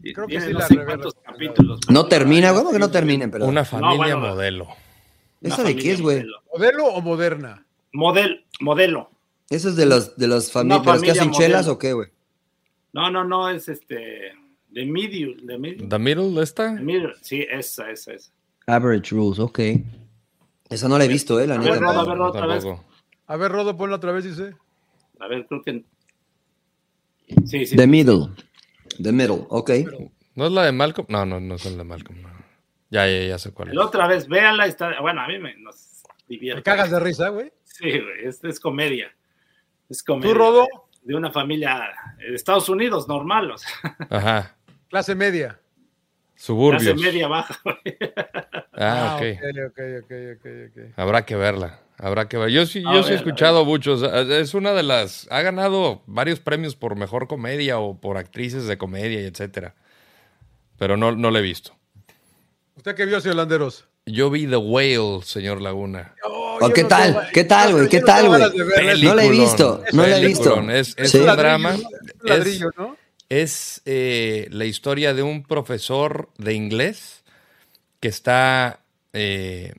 [0.02, 1.80] Creo que sí no la sé cuántos capítulos.
[1.88, 3.46] No termina, güey, que no terminen, pero.
[3.46, 4.68] Una familia modelo.
[5.40, 6.24] ¿Esa de qué es, güey?
[6.52, 7.64] ¿Modelo o moderna?
[7.95, 9.11] Model, modelo.
[9.49, 11.38] ¿Eso es de los de los fami- de los que hacen modelo.
[11.47, 12.09] chelas o qué, güey?
[12.92, 14.32] No, no, no, es este.
[14.68, 15.34] De Medio.
[15.42, 15.88] De Medio.
[15.88, 16.76] ¿The Middle esta?
[17.22, 18.32] Sí, esa, esa, esa.
[18.66, 19.59] Average Rules, ok.
[20.70, 21.80] Esa no la he visto, eh, la A ver.
[21.80, 22.64] Rodo, a ver, Rodo, otra vez.
[23.26, 24.55] A ver, Rodo, ponla otra vez, dice.
[25.20, 25.84] A ver, creo que.
[27.47, 27.76] Sí, sí.
[27.76, 28.28] The Middle.
[29.03, 29.70] The Middle, ok.
[30.34, 31.07] ¿No es la de Malcolm?
[31.11, 32.20] No, no, no es la de Malcolm.
[32.22, 32.28] no.
[32.90, 33.74] Ya, ya, ya sé cuál es.
[33.74, 34.66] La otra vez, véanla.
[34.66, 36.59] Está, bueno, a mí me nos divierte.
[36.61, 37.53] Me cagas de risa, güey.
[37.75, 39.12] Sí, güey, es, es comedia.
[39.89, 40.33] Es comedia.
[40.33, 40.66] ¿Tú, Rodo?
[41.03, 43.68] De una familia de Estados Unidos, normal, o sea,
[44.11, 44.57] Ajá.
[44.89, 45.49] Clase media.
[45.49, 47.01] clase Suburbios.
[47.01, 47.99] media baja, güey.
[48.75, 49.39] Ah, ok.
[49.39, 50.99] ok, ok, ok, ok, ok.
[50.99, 51.81] Habrá que verla.
[51.99, 52.51] Habrá que ver.
[52.51, 54.03] Yo sí, A yo sí he escuchado muchos.
[54.03, 55.27] Es una de las.
[55.31, 59.75] Ha ganado varios premios por mejor comedia o por actrices de comedia y etcétera.
[60.79, 61.77] Pero no, no la he visto.
[62.77, 63.87] ¿Usted qué vio, señor Landeros?
[64.07, 66.14] Yo vi The Whale, señor Laguna.
[66.25, 67.12] Oh, ¿O yo qué no tal?
[67.14, 67.88] tengo- ¿Qué tal, güey?
[67.88, 68.42] ¿Qué tal, güey?
[69.02, 70.61] No la he visto, no la he visto.
[70.70, 71.18] Es, es Sí.
[71.18, 71.76] un drama.
[73.28, 77.24] Es eh, la historia de un profesor de inglés
[78.00, 78.80] que está,
[79.12, 79.72] eh,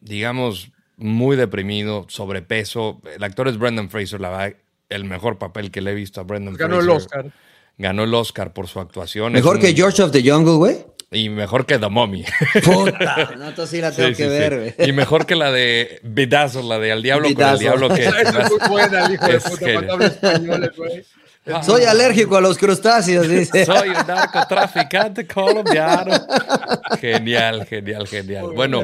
[0.00, 3.00] digamos, muy deprimido, sobrepeso.
[3.16, 4.54] El actor es Brendan Fraser, la verdad,
[4.90, 6.90] el mejor papel que le he visto a Brendan Ganó Fraser.
[6.90, 7.32] el Oscar.
[7.78, 9.32] Ganó el Oscar por su actuación.
[9.32, 10.84] Mejor que George of the Jungle, güey.
[11.12, 12.24] Y mejor que The Mommy.
[12.64, 14.38] Puta, no, entonces sí la tengo Sí, sí, que sí.
[14.38, 14.88] ver, güey.
[14.88, 17.58] Y mejor que la de Bedazzle, la de Al Diablo con el.
[17.58, 17.88] Diablo.
[17.88, 21.04] Que es muy buena, el hijo de puta, cuando habla español, güey.
[21.62, 23.64] Soy alérgico a los crustáceos, dice.
[23.64, 26.12] Soy un narcotraficante colombiano.
[27.00, 28.52] Genial, genial, genial.
[28.54, 28.82] Bueno,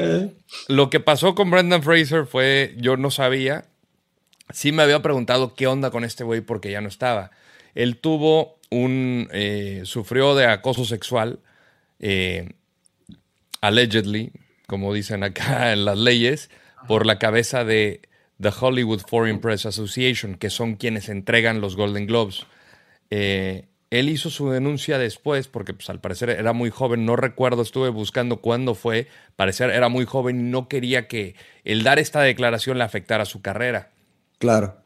[0.67, 3.65] lo que pasó con Brendan Fraser fue, yo no sabía,
[4.49, 7.31] sí me había preguntado qué onda con este güey porque ya no estaba.
[7.75, 11.39] Él tuvo un, eh, sufrió de acoso sexual,
[11.99, 12.49] eh,
[13.61, 14.31] allegedly,
[14.67, 16.49] como dicen acá en las leyes,
[16.87, 18.01] por la cabeza de
[18.41, 22.45] The Hollywood Foreign Press Association, que son quienes entregan los Golden Globes.
[23.09, 27.61] Eh, él hizo su denuncia después, porque pues, al parecer era muy joven, no recuerdo,
[27.61, 32.21] estuve buscando cuándo fue, parecer era muy joven y no quería que el dar esta
[32.21, 33.89] declaración le afectara su carrera.
[34.39, 34.77] Claro.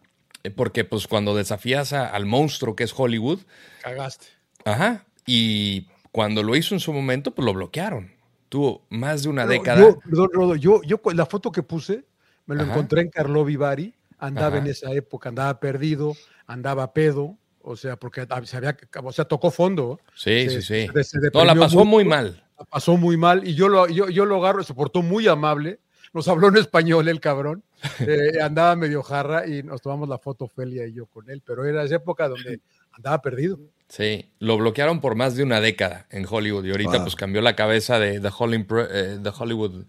[0.43, 3.39] Eh, Porque pues cuando desafías a- al monstruo que es Hollywood,
[3.81, 4.27] Cagaste.
[4.65, 8.11] ajá, y cuando lo hizo en su momento, pues lo bloquearon.
[8.49, 9.81] Tuvo más de una No, década.
[9.81, 12.03] Yo, perdón, Rodo, yo, yo la foto que puse,
[12.45, 12.71] me lo Ajá.
[12.73, 14.57] encontré en Carlo Vivari, andaba Ajá.
[14.57, 16.13] en esa época, andaba perdido,
[16.47, 19.99] andaba pedo, o sea, porque se había, o sea, tocó fondo.
[20.15, 20.87] Sí, Se- sí, sí.
[20.93, 21.85] se- se No, la pasó mucho.
[21.85, 22.43] muy mal.
[22.59, 25.79] la pasó muy mal y yo lo, yo, yo lo agarro, se portó muy amable,
[26.13, 27.63] nos habló en español el cabrón,
[28.35, 31.65] eh, andaba medio jarra y nos tomamos la foto Felia y yo con él, pero
[31.65, 32.59] era esa época donde
[32.91, 33.59] andaba perdido.
[33.87, 37.01] Sí, lo bloquearon por más de una década en Hollywood y ahorita Wow.
[37.03, 39.83] pues cambió la cabeza de The, Hollywood, eh, The Hollywood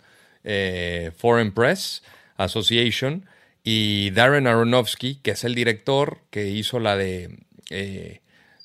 [0.45, 2.03] eh, Foreign Press
[2.37, 3.27] Association
[3.63, 7.39] y Darren Aronofsky, que es el director que hizo la de
[7.71, 8.21] eh,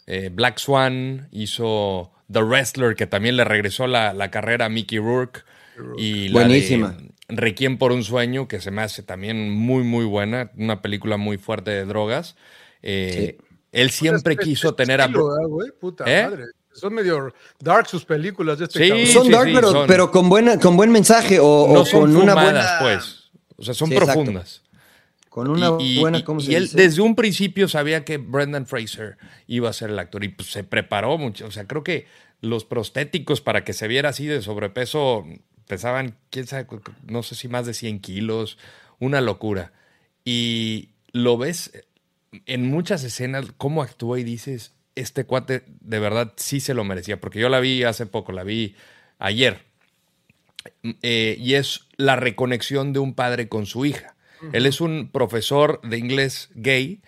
[0.08, 4.98] eh, Black Swan, hizo The Wrestler, que también le regresó la, la carrera a Mickey
[4.98, 5.42] Rourke
[6.00, 6.92] y la Buenísima.
[6.94, 11.18] de Requiem por un sueño, que se me hace también muy, muy buena, una película
[11.18, 12.36] muy fuerte de drogas.
[12.82, 13.38] Eh,
[13.80, 15.06] Él siempre Es- es- quiso es tener a...
[15.06, 15.10] ¿Eh?
[16.30, 16.46] madre.
[16.74, 19.08] Son medio dark sus películas de este Sí, cabrón.
[19.08, 21.86] Son sí, dark, sí, pero, son- pero con, buena, con buen mensaje o, no o
[21.86, 22.98] son con una fumadas, buena.
[23.00, 23.32] pues.
[23.56, 24.14] O sea, son exacto.
[24.14, 24.62] profundas.
[25.30, 26.78] Con una y, y- buena, y- ¿cómo y se él dice?
[26.78, 29.18] desde un principio sabía que Brendan Fraser
[29.48, 31.46] iba a ser el actor y pues, se preparó mucho.
[31.48, 32.06] O sea, creo que
[32.42, 35.26] los prostéticos para que se viera así de sobrepeso
[35.68, 36.68] pesaban, quién sabe,
[37.08, 38.58] no sé si más de 100 kilos,
[39.00, 39.74] una locura.
[40.24, 41.72] Y lo ves
[42.46, 47.20] en muchas escenas, cómo actúa y dices, este cuate de verdad sí se lo merecía,
[47.20, 48.76] porque yo la vi hace poco, la vi
[49.20, 49.66] ayer.
[51.02, 54.16] Eh, y es la reconexión de un padre con su hija.
[54.54, 57.02] Él es un profesor de inglés gay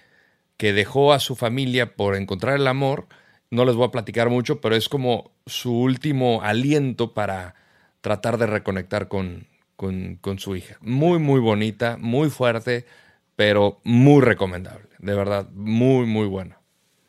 [0.58, 3.08] que dejó a su familia por encontrar el amor.
[3.52, 7.56] No les voy a platicar mucho, pero es como su último aliento para
[8.02, 10.78] tratar de reconectar con, con, con su hija.
[10.82, 12.86] Muy, muy bonita, muy fuerte,
[13.36, 14.89] pero muy recomendable.
[15.00, 16.58] De verdad, muy, muy buena.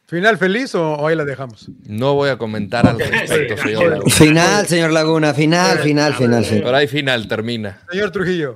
[0.07, 1.69] ¿Final feliz o, ahí la dejamos?
[1.87, 3.63] No voy a comentar al respecto, Sí.
[3.69, 3.91] señor.
[3.93, 4.11] Laguna.
[4.15, 6.63] Final, señor Laguna, final, final, final, final.
[6.65, 7.83] Pero ahí final, termina.
[7.93, 8.55] Señor Trujillo.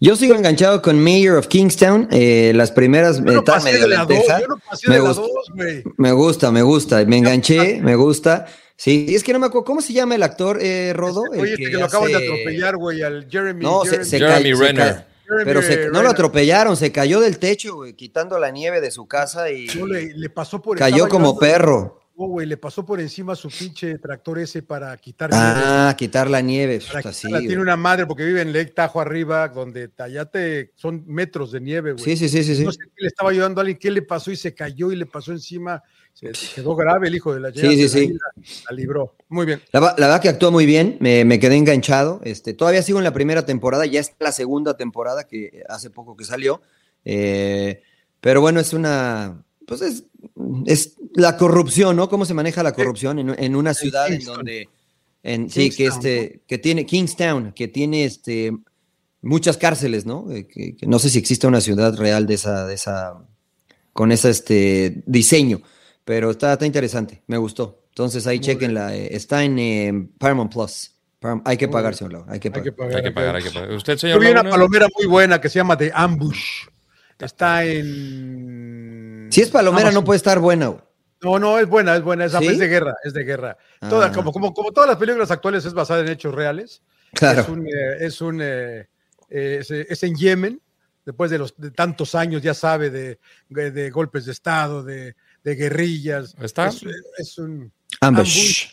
[0.00, 2.08] Yo sigo enganchado con Mayor of Kingstown.
[2.12, 4.94] eh, las primeras Yo no está pasé medio de la dos, yo no pasé Me
[4.96, 5.84] de la dos, güey.
[5.98, 7.04] Me gusta, me gusta.
[7.04, 8.46] Me enganché, me gusta.
[8.76, 9.64] Sí, es que no me acuerdo.
[9.66, 11.24] ¿Cómo se llama el actor, eh, Rodo?
[11.32, 13.62] El Oye, este que, lo acaban de atropellar, güey, al Jeremy.
[13.64, 15.06] No, Jeremy- se Jeremy cayó- se Renner.
[15.44, 19.06] Pero se- no lo atropellaron, se cayó del techo, güey, quitando la nieve de su
[19.06, 22.00] casa y No, le, le pasó por cayó como perro.
[22.18, 26.80] Güey, le pasó por encima su pinche tractor ese para quitar Ah, quitar la nieve.
[26.90, 27.56] Para tiene güey.
[27.58, 31.92] una madre porque vive en Lake Tahoe arriba, donde allá te son metros de nieve,
[31.92, 32.02] güey.
[32.02, 32.64] sí, sí, sí, sí, sí.
[32.64, 34.96] No sé qué le estaba ayudando a alguien, qué le pasó y se cayó y
[34.96, 35.82] le pasó encima.
[36.18, 37.98] Se quedó grave el hijo de la Sí, sí, sí.
[37.98, 39.14] ahí La, la libró.
[39.28, 39.60] Muy bien.
[39.70, 42.22] La, verdad que actuó muy bien, me, me quedé enganchado.
[42.24, 46.16] Este, todavía sigo en la primera temporada, ya es la segunda temporada que hace poco
[46.16, 46.62] que salió.
[47.04, 47.82] Eh,
[48.22, 49.44] pero bueno, es una.
[49.66, 50.04] Pues es,
[50.64, 52.08] es la corrupción, ¿no?
[52.08, 54.68] Cómo se maneja la corrupción en, en una ciudad en donde.
[55.22, 58.52] En, sí, que, este, que tiene Kingstown, que tiene este,
[59.22, 60.30] muchas cárceles, ¿no?
[60.30, 63.18] Eh, que- que no sé si existe una ciudad real de esa, de esa,
[63.92, 65.60] con ese este, diseño,
[66.06, 67.82] pero está, está interesante, me gustó.
[67.90, 70.92] Entonces ahí chequenla, eh, está en eh, Paramount Plus.
[71.44, 71.98] Hay que Muy pagar, bien.
[71.98, 72.96] señor Lau, hay que Hay que pagar.
[72.96, 73.70] Hay que pagar, hay que pagar.
[73.72, 76.66] ¿Usted, Yo señor vi una palomera muy buena que se llama The Ambush.
[77.18, 79.28] Está en.
[79.30, 80.04] Si es palomera, no Amazon.
[80.04, 80.68] puede estar buena.
[80.68, 80.80] güey.
[81.22, 82.26] No, no, es buena, es buena.
[82.26, 82.46] Es, ¿Sí?
[82.46, 83.56] es de guerra, es de guerra.
[83.88, 84.12] Toda- Ah.
[84.12, 86.82] como, como, como todas las películas actuales, es basada en hechos reales.
[87.14, 87.40] Claro.
[87.40, 88.88] Es un, eh, es, un, eh,
[89.30, 90.60] eh, es, es en Yemen,
[91.04, 95.16] después de, los, de tantos años, ya sabe, de, de- de golpes de Estado, de,
[95.46, 96.34] de guerrillas.
[96.42, 96.66] ¿Está?
[96.68, 96.82] Es,
[97.18, 97.72] es un.
[98.00, 98.66] Ambush.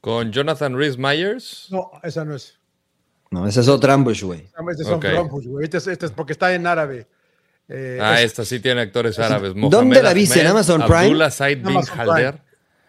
[0.00, 1.66] Con Jonathan Rhys Myers.
[1.70, 2.54] No, esa no es.
[3.30, 4.44] No, esa es otra ambush, güey.
[4.44, 4.88] Este es.
[5.64, 7.06] Este es, este es porque está en árabe.
[7.68, 9.52] Eh, Ah, es esta sí tiene actores árabes.
[9.56, 10.40] ¿Dónde la viste?
[10.40, 10.96] ¿En Amazon Prime?
[10.98, 12.10] Abdullah Said bin Amazon Prime.
[12.12, 12.40] Halder.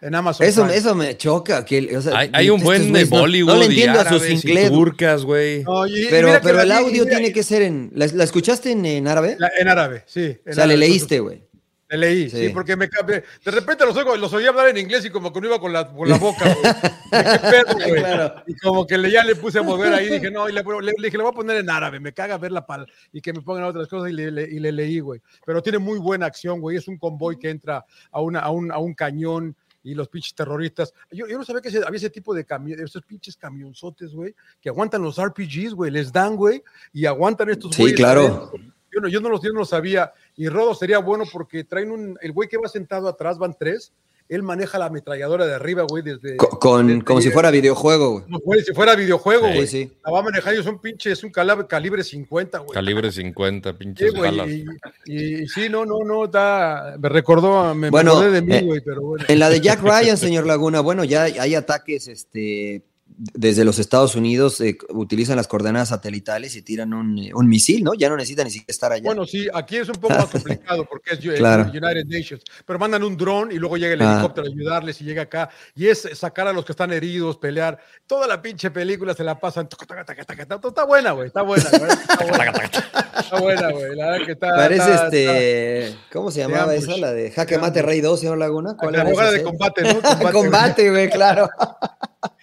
[0.02, 0.46] en Amazon.
[0.46, 0.76] Eso, Prime.
[0.76, 1.64] eso me choca.
[1.64, 3.68] Que, o sea, Hay, hay un estos buen de güeyes no- Bollywood No, le y
[3.70, 4.70] entiendo a sus inglés.
[4.70, 5.64] turcas, güey.
[5.64, 7.90] No, Pero, pero el vi, audio mira, tiene que ser en.
[7.94, 9.36] ¿La, la escuchaste en, en árabe?
[9.40, 10.38] la- en árabe, sí.
[10.44, 11.42] en o sea, le leíste, güey.
[11.88, 12.52] Le leí, sí, Sí.
[12.52, 13.22] porque me cambié.
[13.44, 15.72] De repente los, oigo, los oí hablar en inglés y como que no iba con
[15.72, 16.54] la, con la boca, güey.
[17.12, 18.02] Dije, ¿Qué pedo, güey?
[18.02, 18.42] Claro.
[18.46, 20.82] Y como que le, ya le puse a mover ahí, dije, no, y le, le-
[20.82, 23.32] le dije, le voy a poner en árabe, me caga ver la pal y que
[23.32, 25.20] me pongan otras cosas y le, y le leí, güey.
[25.44, 26.76] Pero tiene muy buena acción, güey.
[26.76, 30.34] Es un convoy que entra a, una, a, un, a un cañón y los pinches
[30.34, 30.92] terroristas.
[31.12, 34.34] Yo, yo no sabía que ese- había ese tipo de camiones, esos pinches camionzotes, güey,
[34.60, 38.50] que aguantan los RPGs, güey, les dan, güey, y aguantan estos Sí, güeyes claro.
[38.96, 40.12] Yo no, yo no los yo no lo sabía.
[40.36, 42.18] Y Rodo sería bueno porque traen un.
[42.22, 43.92] El güey que va sentado atrás van tres.
[44.28, 46.36] él maneja la ametralladora de arriba, güey, desde...
[46.36, 48.24] Co- Con, desde- como si fuera videojuego, güey.
[48.24, 49.66] Como güey, si fuera videojuego, Sí, güey.
[49.68, 49.92] sí.
[50.04, 52.70] La va a manejar y es un pinche, es un calibre, calibre 50, güey.
[52.74, 54.48] Calibre 50, Sí, pinches güey, balas.
[54.50, 54.64] y,
[55.06, 58.62] y- y sí, no, no, no, está, me recordó, me, Bueno, acordé de mí, eh,
[58.62, 59.24] güey, pero bueno.
[59.28, 62.82] En la de Jack Ryan, señor Laguna, bueno, ya hay ataques este,
[63.18, 67.82] desde los Estados Unidos, eh, utilizan las coordenadas satelitales y tiran un, eh, un misil,
[67.82, 67.94] ¿no?
[67.94, 69.04] Ya no necesitan ni siquiera estar allá.
[69.04, 71.64] Bueno, sí, aquí es un poco más complicado porque es Claro.
[71.70, 74.14] United Nations, pero mandan un dron y luego llega el Ah.
[74.14, 77.78] helicóptero a ayudarles y llega acá y es sacar a los que están heridos, pelear.
[78.06, 79.66] Toda la pinche película se la pasan.
[79.70, 82.52] Está buena, güey, está buena, güey, está buena.
[83.16, 84.50] Está buena, güey, la verdad que está.
[84.54, 85.96] Parece está- este.
[86.12, 86.82] ¿Cómo se llamaba ambush.
[86.90, 86.96] esa?
[86.98, 87.82] La de Jaque Mate.
[87.82, 88.72] Rey 2, señor Laguna.
[88.72, 90.00] está- ¿Cuál La era abogada de combate, ¿no?
[90.32, 91.48] Combate, güey, claro.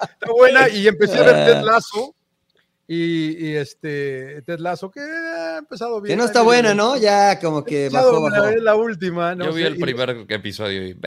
[0.01, 1.45] Está buena y empecé a ver Ah.
[1.45, 2.15] Ted Lasso
[2.87, 6.13] y, y este Ted Lasso que ha empezado bien.
[6.13, 6.97] Que no está buena, ¿no?
[6.97, 8.47] Ya como que bajó, bajó.
[8.49, 9.45] Es la última, ¿no?
[9.45, 10.97] Yo vi el y- primer episodio y.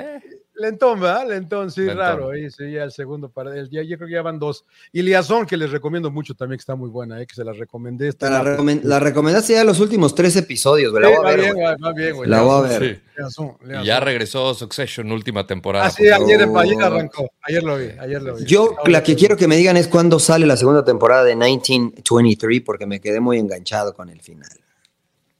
[0.58, 1.28] Lentón, ¿verdad?
[1.28, 1.98] Lentón, sí, Lentón.
[1.98, 2.30] raro.
[2.30, 4.64] Ahí sí, ya el segundo para el ya, yo creo que ya van dos.
[4.92, 7.26] Y Liazón, que les recomiendo mucho también, que está muy buena, ¿eh?
[7.26, 8.08] que se las recomendé.
[8.08, 11.02] Está La, en la- recomen- la recomendaste ya los últimos tres episodios, güey.
[11.02, 11.64] La Sí, voy a va ver, bien, güey.
[11.66, 12.30] va, va bien, güey.
[12.30, 12.94] La voy a ver.
[12.96, 13.02] Sí.
[13.18, 13.84] Liazón, Y Liazón.
[13.86, 15.86] ya regresó Succession, última temporada.
[15.86, 16.58] Ah, sí, ayer, Oh.
[16.58, 17.28] ayer arrancó.
[17.42, 18.44] Ayer lo vi, ayer lo vi.
[18.44, 22.62] Yo la que quiero que me digan es cuándo sale la segunda temporada de 1923,
[22.62, 24.48] porque me quedé muy enganchado con el final.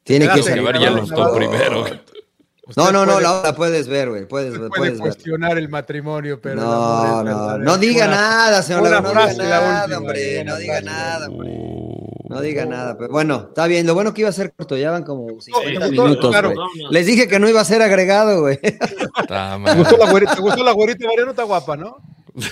[0.05, 0.63] Tiene que salir.
[0.63, 1.85] ver, ya no, lo no, gustó primero.
[2.69, 4.27] Usted No, no, no, la, la puedes ver, güey.
[4.27, 5.01] Puedes, puedes puede ver.
[5.01, 6.57] cuestionar el matrimonio, pero.
[6.63, 8.83] No, no, no diga Una- nada, señor.
[8.83, 10.41] una no frase, diga la nada, última, hombre.
[10.43, 11.51] una No diga nada, hombre.
[11.51, 12.99] Uh, No diga nada.
[12.99, 13.87] Pero bueno, está bien.
[13.87, 14.77] Lo bueno que iba a ser corto.
[14.77, 16.53] Ya van como 50 sí, minutos, claro.
[16.91, 18.59] Les dije que no iba a ser agregado, güey.
[18.63, 19.77] está ¿Te mal.
[19.79, 21.31] gustó la güerita, ¿te gustó la güerita Mariano?
[21.31, 21.99] Está guapa, ¿no?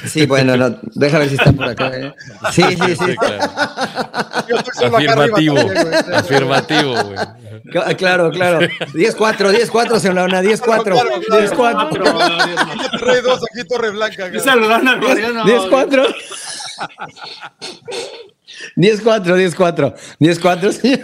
[0.07, 1.91] Sí, bueno, no, deja ver si está por acá.
[1.95, 2.15] ¿eh?
[2.53, 2.97] Sí, sí, sí.
[3.07, 3.45] Sí, claro.
[3.45, 5.55] Acá arriba Afirmativo.
[5.63, 5.77] güey.
[6.15, 7.19] Afirmativo, güey.
[7.67, 8.61] Cla- Claro, claro.
[8.61, 10.83] 10-4, 10-4, señor Laguna, 10-4.
[10.83, 11.79] Claro, claro.
[11.99, 13.01] 10-4.
[13.01, 14.25] Rey 2 aquí, Torre Blanca.
[14.27, 14.61] Al
[15.01, 15.45] Mariano.
[15.45, 16.15] 10-4.
[18.77, 19.95] 10-4, 10-4.
[20.21, 21.01] 10-4, señor.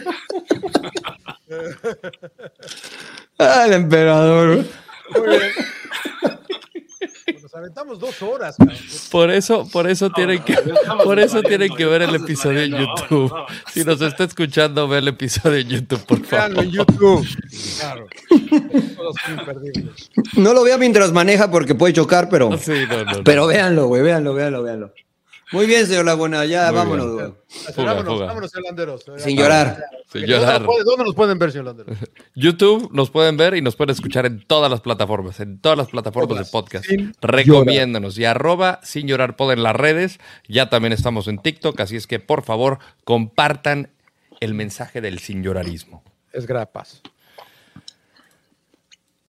[3.38, 4.64] Ah, el emperador.
[5.16, 5.52] Muy bien.
[7.42, 8.76] Nos aventamos dos horas, cabrón.
[9.10, 10.56] Por eso, por eso tienen que,
[11.04, 13.30] por eso tienen que ver el episodio en YouTube.
[13.30, 13.52] vámonos, vámonos.
[13.72, 16.64] Si nos está escuchando, ve el episodio en YouTube, por Veanlo favor.
[16.64, 17.28] en YouTube.
[17.78, 18.06] Claro.
[18.96, 20.10] Todos son imperdibles.
[20.36, 23.24] No lo vea mientras maneja porque puede chocar, pero, Sí, no, no, no.
[23.24, 24.92] pero véanlo, güey, véanlo, véanlo, véanlo.
[25.52, 27.34] Muy bien, señor Laguna, ya Muy vámonos, bien.
[27.74, 28.26] Fuga, vámonos, fuga.
[28.26, 29.04] vámonos, señor Landeros.
[29.16, 29.84] Sin llorar.
[30.06, 30.60] Sin ¿Dónde llorar.
[30.62, 31.98] nos pueden- ¿Dónde nos pueden ver, señor Landeros?
[32.36, 35.88] YouTube nos pueden ver y nos pueden escuchar en todas las plataformas, en todas las
[35.88, 36.84] plataformas de podcast.
[36.86, 40.20] Sin Recomiéndanos y arroba sin llorar pod en las redes.
[40.48, 43.90] Ya también estamos en TikTok, así es que por favor compartan
[44.40, 46.02] el mensaje del sin llorarismo.
[46.32, 47.02] Es grapas.